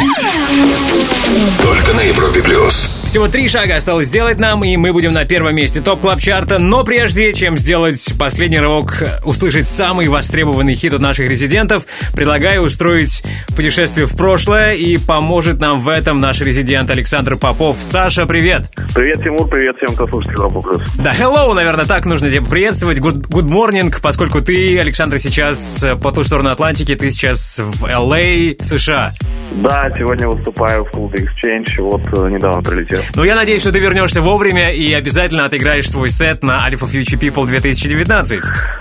[1.62, 2.97] Только на Европе плюс.
[3.08, 6.52] Всего три шага осталось сделать нам, и мы будем на первом месте Top Club Chart
[6.52, 12.64] а Но прежде чем сделать последний рывок, услышать самый востребованный хит от наших резидентов, предлагаю
[12.64, 13.22] устроить
[13.56, 17.78] путешествие в прошлое, и поможет нам в этом наш резидент Александр Попов.
[17.80, 18.66] Саша, привет!
[18.98, 20.82] Привет, Тимур, привет всем, кто слушает Европу Плюс.
[20.96, 22.98] Да, hello, наверное, так нужно тебя приветствовать.
[22.98, 27.84] Good, good morning, поскольку ты, Александр, сейчас э, по ту сторону Атлантики, ты сейчас в
[27.84, 29.12] LA, США.
[29.52, 33.00] Да, сегодня выступаю в клубе Exchange, вот э, недавно прилетел.
[33.14, 37.20] Ну, я надеюсь, что ты вернешься вовремя и обязательно отыграешь свой сет на Alpha Future
[37.20, 38.40] People 2019.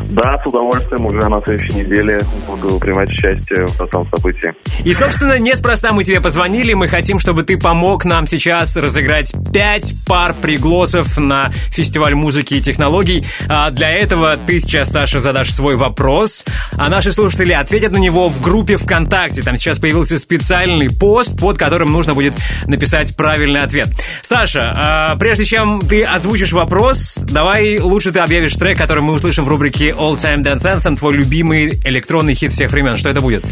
[0.09, 4.51] Да, с удовольствием, уже на следующей неделе буду принимать участие в этом событии.
[4.83, 6.73] И, собственно, неспроста мы тебе позвонили.
[6.73, 12.61] Мы хотим, чтобы ты помог нам сейчас разыграть пять пар пригласов на фестиваль музыки и
[12.61, 13.25] технологий.
[13.47, 18.29] А для этого ты сейчас, Саша, задашь свой вопрос, а наши слушатели ответят на него
[18.29, 19.41] в группе ВКонтакте.
[19.41, 22.33] Там сейчас появился специальный пост, под которым нужно будет
[22.65, 23.89] написать правильный ответ.
[24.23, 29.45] Саша, а, прежде чем ты озвучишь вопрос, давай лучше ты объявишь трек, который мы услышим
[29.45, 32.97] в рубрике All Time Dance Anthem, твой любимый электронный хит всех времен.
[32.97, 33.45] Что это будет?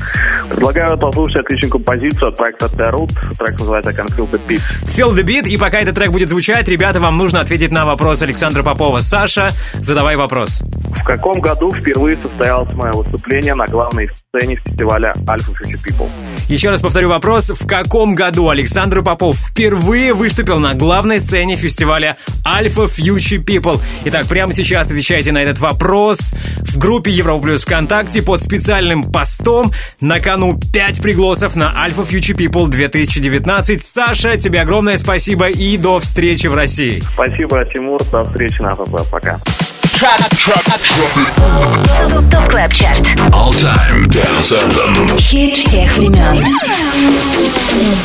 [0.49, 3.11] Предлагаю послушать отличную композицию от проекта The Root.
[3.37, 4.61] Трек называется I Can Feel the Beat.
[4.95, 8.21] Feel the beat, и пока этот трек будет звучать, ребята, вам нужно ответить на вопрос
[8.21, 8.99] Александра Попова.
[8.99, 10.61] Саша, задавай вопрос.
[10.95, 16.09] В каком году впервые состоялось мое выступление на главной сцене фестиваля Alpha Future People?
[16.47, 17.49] Еще раз повторю вопрос.
[17.49, 23.79] В каком году Александр Попов впервые выступил на главной сцене фестиваля Alpha Future People?
[24.05, 29.71] Итак, прямо сейчас отвечайте на этот вопрос в группе Европа Плюс ВКонтакте под специальным постом.
[30.01, 33.81] На кону 5 пригласов на Alpha Future People 2019.
[33.81, 37.01] Саша, тебе огромное спасибо и до встречи в России.
[37.13, 39.39] Спасибо, Тимур, до встречи на ФБ, пока.
[42.29, 43.01] Top Club Chart.
[43.31, 45.17] All Time Dance Anthem.
[45.17, 46.37] Хит всех времен.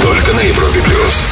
[0.01, 1.27] Только на Европе плюс.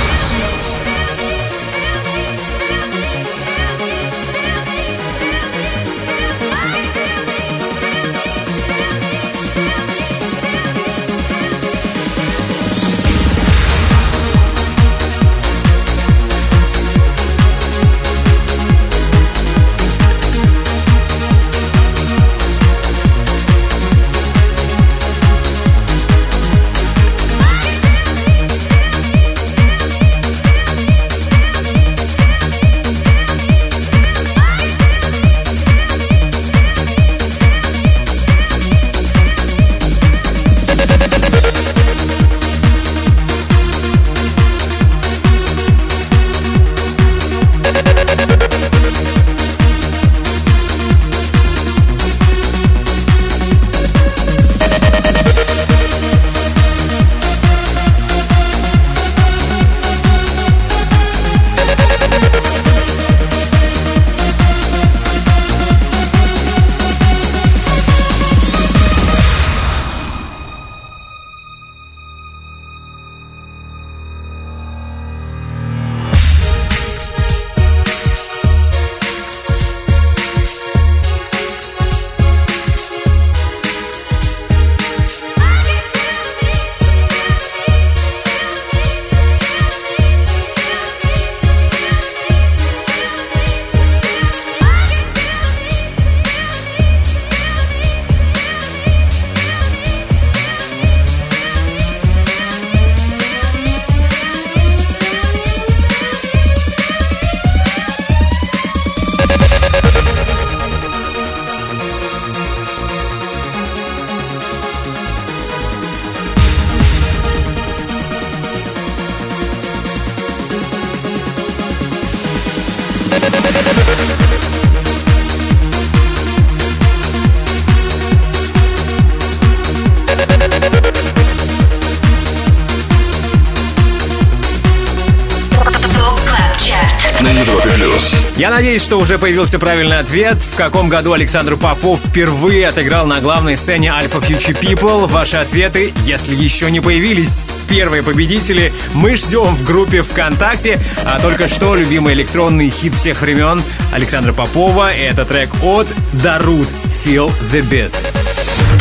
[138.36, 140.39] Я надеюсь, что уже появился правильный ответ.
[140.39, 145.06] В каком году Александр Попов впервые отыграл на главной сцене Alpha Future People?
[145.06, 150.81] Ваши ответы, если еще не появились первые победители, мы ждем в группе ВКонтакте.
[151.05, 153.60] А только что любимый электронный хит всех времен
[153.93, 154.93] Александра Попова.
[154.93, 156.69] Это трек от Дарут
[157.05, 158.27] Feel the Beat.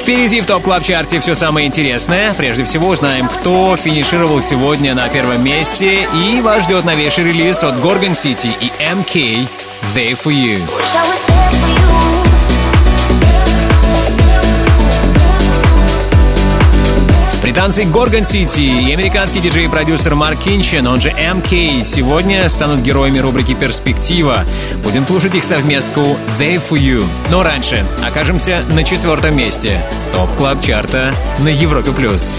[0.00, 2.32] Впереди в Top Club Chart е все самое интересное.
[2.34, 6.08] Прежде всего узнаем, кто финишировал сегодня на первом месте.
[6.14, 9.46] И вас ждет новейший релиз от Gorgon City и MK
[9.94, 11.29] There For You.
[17.50, 22.80] Британцы Gorgon City и американский диджей и продюсер Марк Кинчен, он же MK, сегодня станут
[22.82, 24.44] героями рубрики «Перспектива».
[24.84, 27.04] Будем слушать их совместку «There For You».
[27.28, 29.82] Но раньше окажемся на четвертом месте
[30.12, 32.30] Top Club Chart а на Европе Плюс.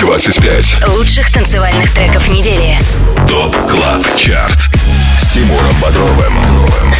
[0.00, 2.76] 25 Лучших танцевальных треков недели.
[3.28, 4.77] Top Club Chart
[5.28, 6.32] с Тимуром Бодровым.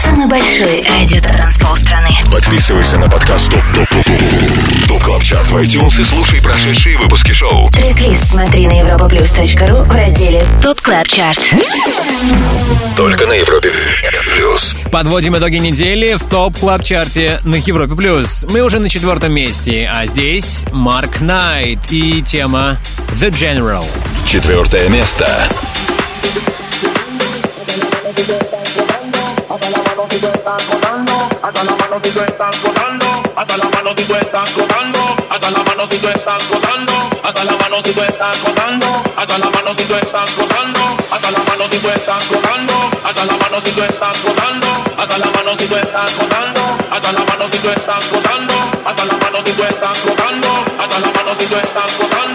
[0.02, 2.10] Самый большой радиотанцпол страны.
[2.30, 6.98] Подписывайся на подкаст Top Top Top Top Top Club Chart в iTunes и слушай прошедшие
[6.98, 7.68] выпуски шоу.
[7.68, 11.40] Трек-лист смотри на europaplus.ru в разделе Top Club Chart.
[12.96, 13.70] Только на Европе
[14.34, 14.76] Плюс.
[14.90, 18.44] Подводим итоги недели в Top Club Chart е на Европе Плюс.
[18.50, 22.76] Мы уже на четвертом месте, а здесь Марк Найт и тема
[23.12, 23.84] The General.
[24.26, 25.26] Четвертое место.
[46.98, 48.52] Hasta la mano si tú estás gozando,
[48.84, 52.27] hasta la mano si tú estás gozando, hasta la mano si tú estás gozando,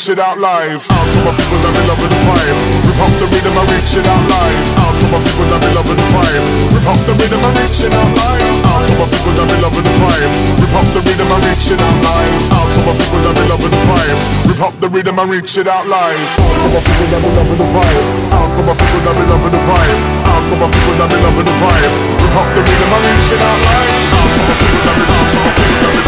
[0.00, 0.80] reach it out live.
[0.96, 2.56] Out to my people that be loving the vibe.
[2.88, 4.68] Rip up the rhythm and reach it out live.
[4.80, 6.44] Out to my people that be loving the vibe.
[6.72, 8.56] Rip up the rhythm and reach it out live.
[8.64, 10.32] Out to my people that be loving the vibe.
[10.56, 12.44] Rip up the rhythm and reach it out live.
[12.48, 14.20] Out to my people that be loving the vibe.
[14.48, 16.30] Rip up the rhythm and reach it out live.
[16.40, 18.04] Out to my people that be loving the vibe.
[18.32, 20.00] Out to my people that be loving the vibe.
[20.24, 21.92] Out to my people that be loving the vibe.
[22.24, 24.00] Rip up the rhythm and reach it out live.
[24.16, 25.99] Out to my people that be loving the vibe.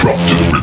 [0.00, 0.59] Drop to the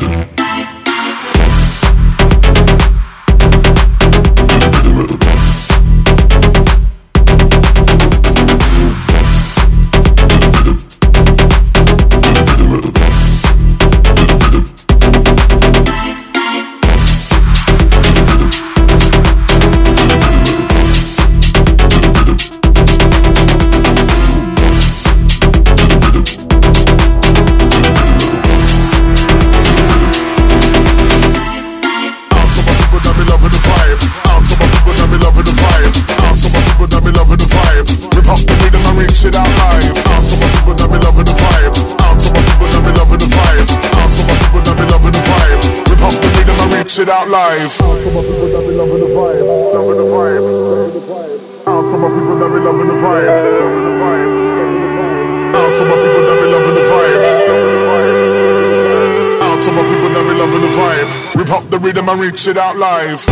[62.08, 63.26] i'm reach it out live.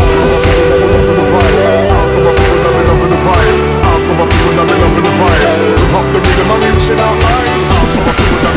[5.93, 8.56] Pop the rhythm, I'm reaching out live.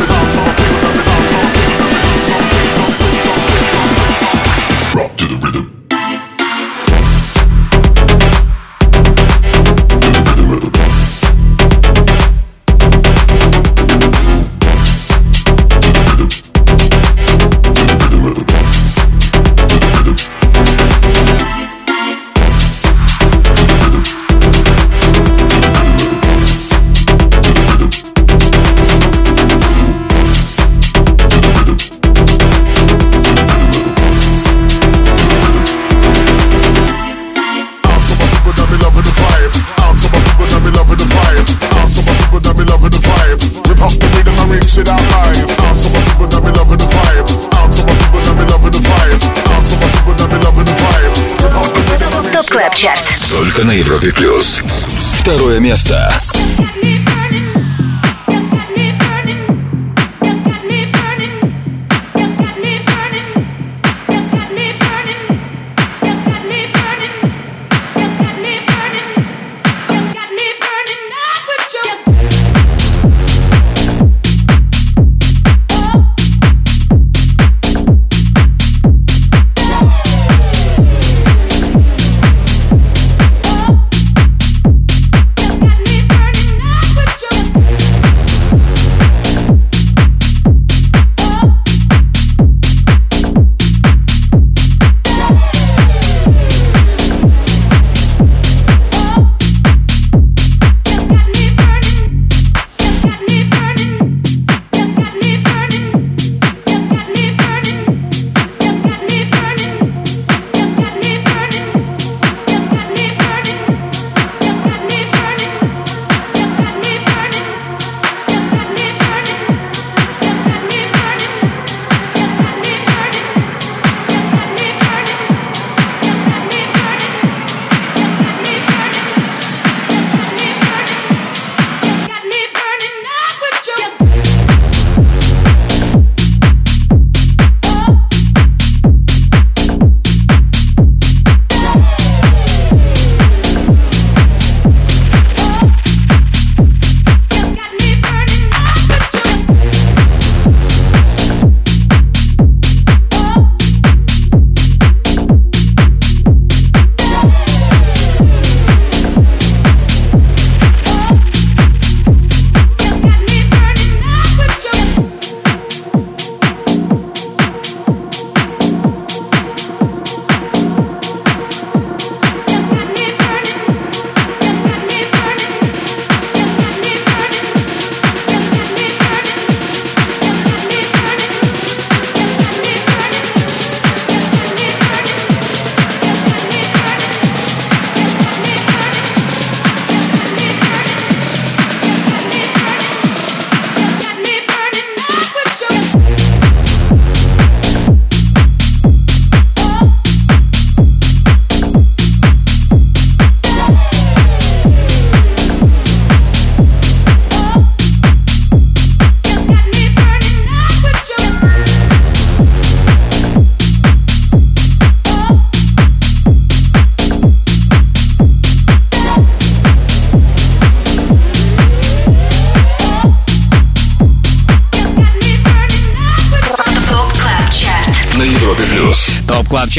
[53.90, 54.62] Европе плюс.
[55.20, 56.14] Второе место.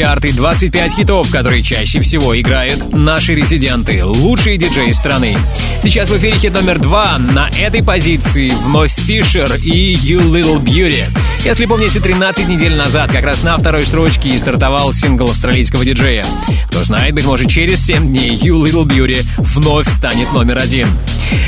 [0.01, 5.37] Top Club Chart и 25 хитов, которые чаще всего играют наши резиденты, лучшие диджеи страны.
[5.83, 7.19] Сейчас в эфире хит номер два.
[7.19, 11.05] На этой позиции вновь Фишер и You Little Beauty.
[11.45, 16.25] Если помните, 13 недель назад как раз на второй строчке и стартовал сингл австралийского диджея.
[16.69, 20.87] Кто знает, быть может, через 7 дней You Little Beauty вновь станет номер один.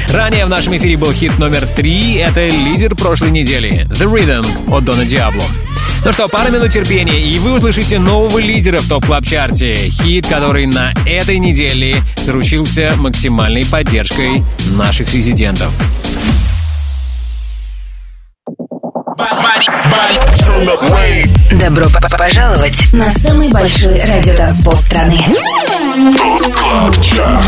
[0.09, 2.17] Ранее в нашем эфире был хит номер три.
[2.17, 5.43] Это лидер прошлой недели The Rhythm от Дона Диабло.
[6.05, 9.73] Ну что, пара минут терпения, и вы услышите нового лидера в Top Club Chart е.
[9.73, 14.43] Хит, который на этой неделе заручился максимальной поддержкой
[14.75, 15.71] наших резидентов.
[21.51, 21.85] Добро
[22.17, 25.23] пожаловать на самый большой радиотанцпол страны.
[26.17, 27.43] Top Club Chart.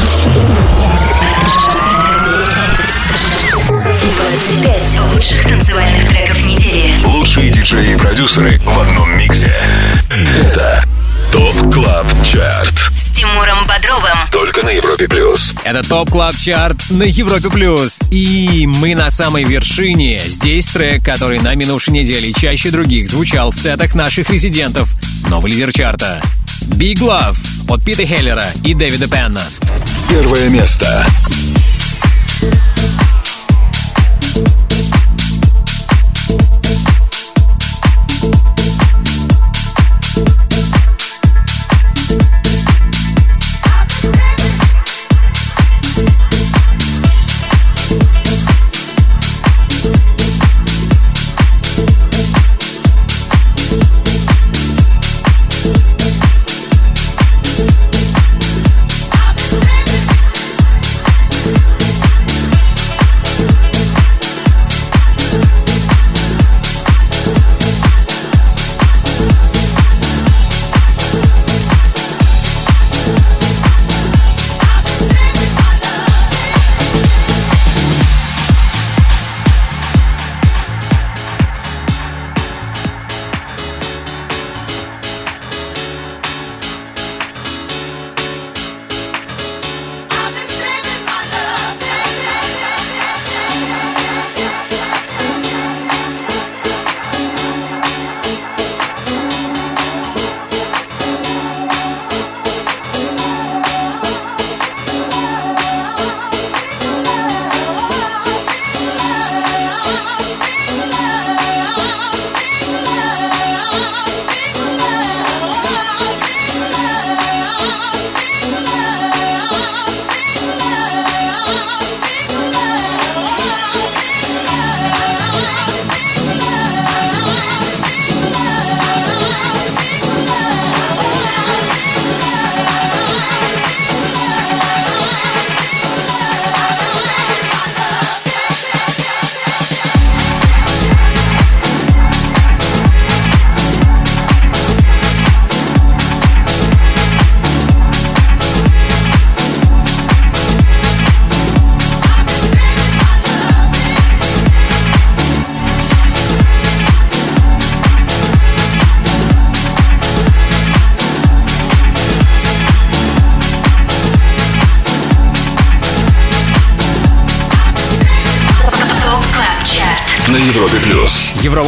[5.16, 6.94] Лучших танцевальных треков недели.
[7.06, 9.54] Лучшие диджеи и продюсеры в одном миксе.
[10.10, 10.84] Это
[11.32, 12.74] Top Club Chart.
[12.94, 14.18] С Тимуром Бодровым.
[14.30, 15.56] Только на Европе плюс.
[15.64, 17.98] Это Top Club Chart на Европе Плюс.
[18.12, 20.22] И мы на самой вершине.
[20.26, 24.90] Здесь трек, который на минувшей неделе чаще других звучал в сетах наших резидентов.
[25.30, 26.22] Новый лидер чарта.
[26.62, 27.38] Big Love
[27.70, 29.44] от Пита Хеллера и Дэвида Пенна.
[30.10, 31.06] Первое место.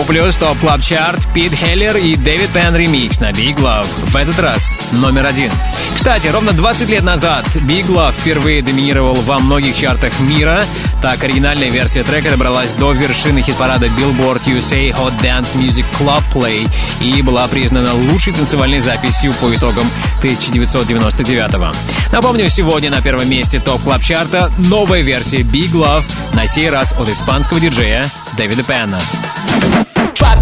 [0.07, 0.35] Плюс.
[0.37, 3.87] Top Club Chart, Пит Хеллер и Дэвид Пен ремикс на Big Love.
[4.09, 5.51] В этот раз номер один.
[5.95, 10.63] Кстати, ровно 20 лет назад Big Love впервые доминировал во многих чартах мира.
[11.01, 16.69] Так, оригинальная версия трека добралась до вершины хит-парада Billboard USA Hot Dance Music Club Play
[17.01, 19.89] и была признана лучшей танцевальной записью по итогам
[20.19, 21.75] 1999 -го.
[22.11, 26.69] Напомню, сегодня на первом месте Top Club Chart а новая версия Big Love, на сей
[26.69, 28.99] раз от испанского диджея Дэвида Пенна.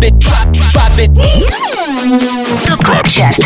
[0.09, 0.57] Top
[2.85, 3.39] Club Chart.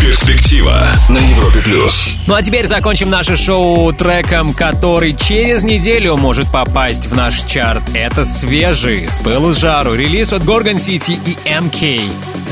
[0.00, 2.08] Перспектива на Европе плюс.
[2.26, 7.82] Ну а теперь закончим наше шоу треком, который через неделю может попасть в наш чарт.
[7.94, 12.10] Это свежий, с пылу с жару, релиз от Gorgon City и MK.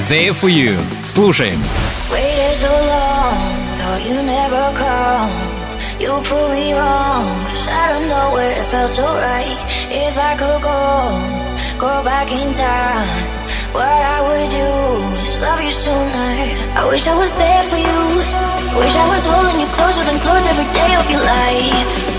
[0.08, 0.76] There for you.
[1.06, 1.60] Слушаем.
[2.10, 3.34] Waited so long,
[3.76, 5.30] thought you never come.
[5.98, 9.58] You prove me wrong, cause out of nowhere it felt so right.
[9.90, 11.35] If I could go,
[11.78, 13.08] go back in time,
[13.72, 16.32] what I would do is love you sooner.
[16.72, 18.00] I wish I was there for you.
[18.80, 22.15] Wish I was holding you closer than close every day of your life.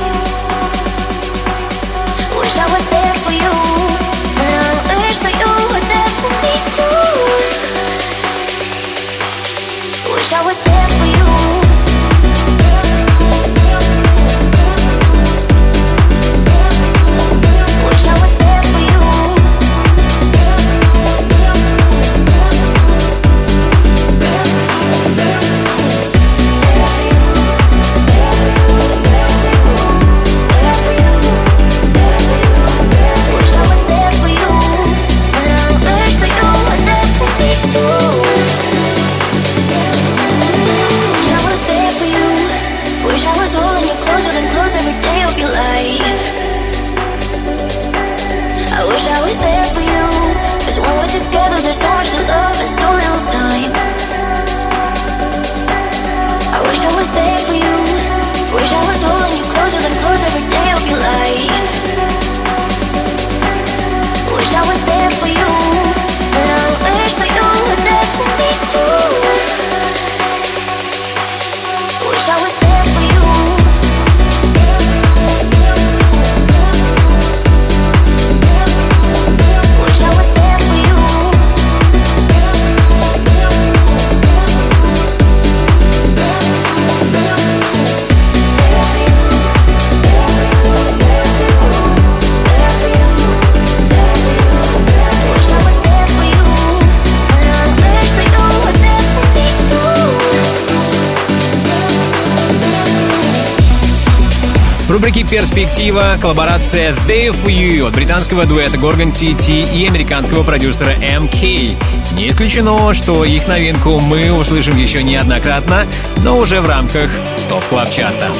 [105.38, 111.78] «Перспектива» коллаборация «There For You» от британского дуэта Gorgon City и американского продюсера MK.
[112.16, 115.86] Не исключено, что их новинку мы услышим еще неоднократно,
[116.24, 117.12] но уже в рамках
[117.50, 118.32] Top Club Chart а.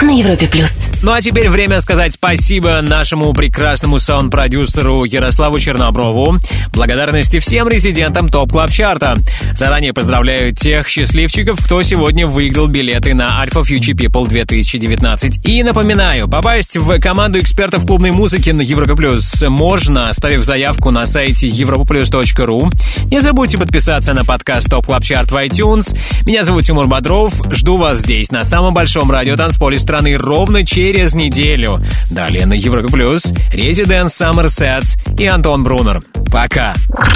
[0.00, 0.70] На Европе плюс.
[1.02, 6.38] Ну а теперь время сказать спасибо нашему прекрасному саунд-продюсеру Ярославу Черноброву.
[6.78, 9.16] Благодарности всем резидентам Top Club Chart а.
[9.56, 15.44] Заранее поздравляю тех счастливчиков, кто сегодня выиграл билеты на Alfa Future People 2019.
[15.44, 21.08] И напоминаю, попасть в команду экспертов клубной музыки на Европе Плюс можно, оставив заявку на
[21.08, 22.72] сайте europaplus.ru.
[23.10, 25.98] Не забудьте подписаться на подкаст Top Club Chart в iTunes.
[26.24, 27.34] Меня зовут Тимур Бодров.
[27.50, 31.82] Жду вас здесь, на самом большом радио танцполе страны, ровно через неделю.
[32.08, 36.04] Далее на Европе Плюс Resident Summer Sets и Антон Брунер.
[36.30, 36.67] Пока.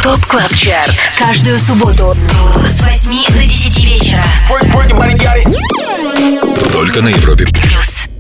[0.02, 0.97] Top Club Chart.
[1.19, 2.16] Каждую субботу
[2.66, 4.24] с 8 до 10 вечера.
[6.73, 8.11] Только на Европе Плюс.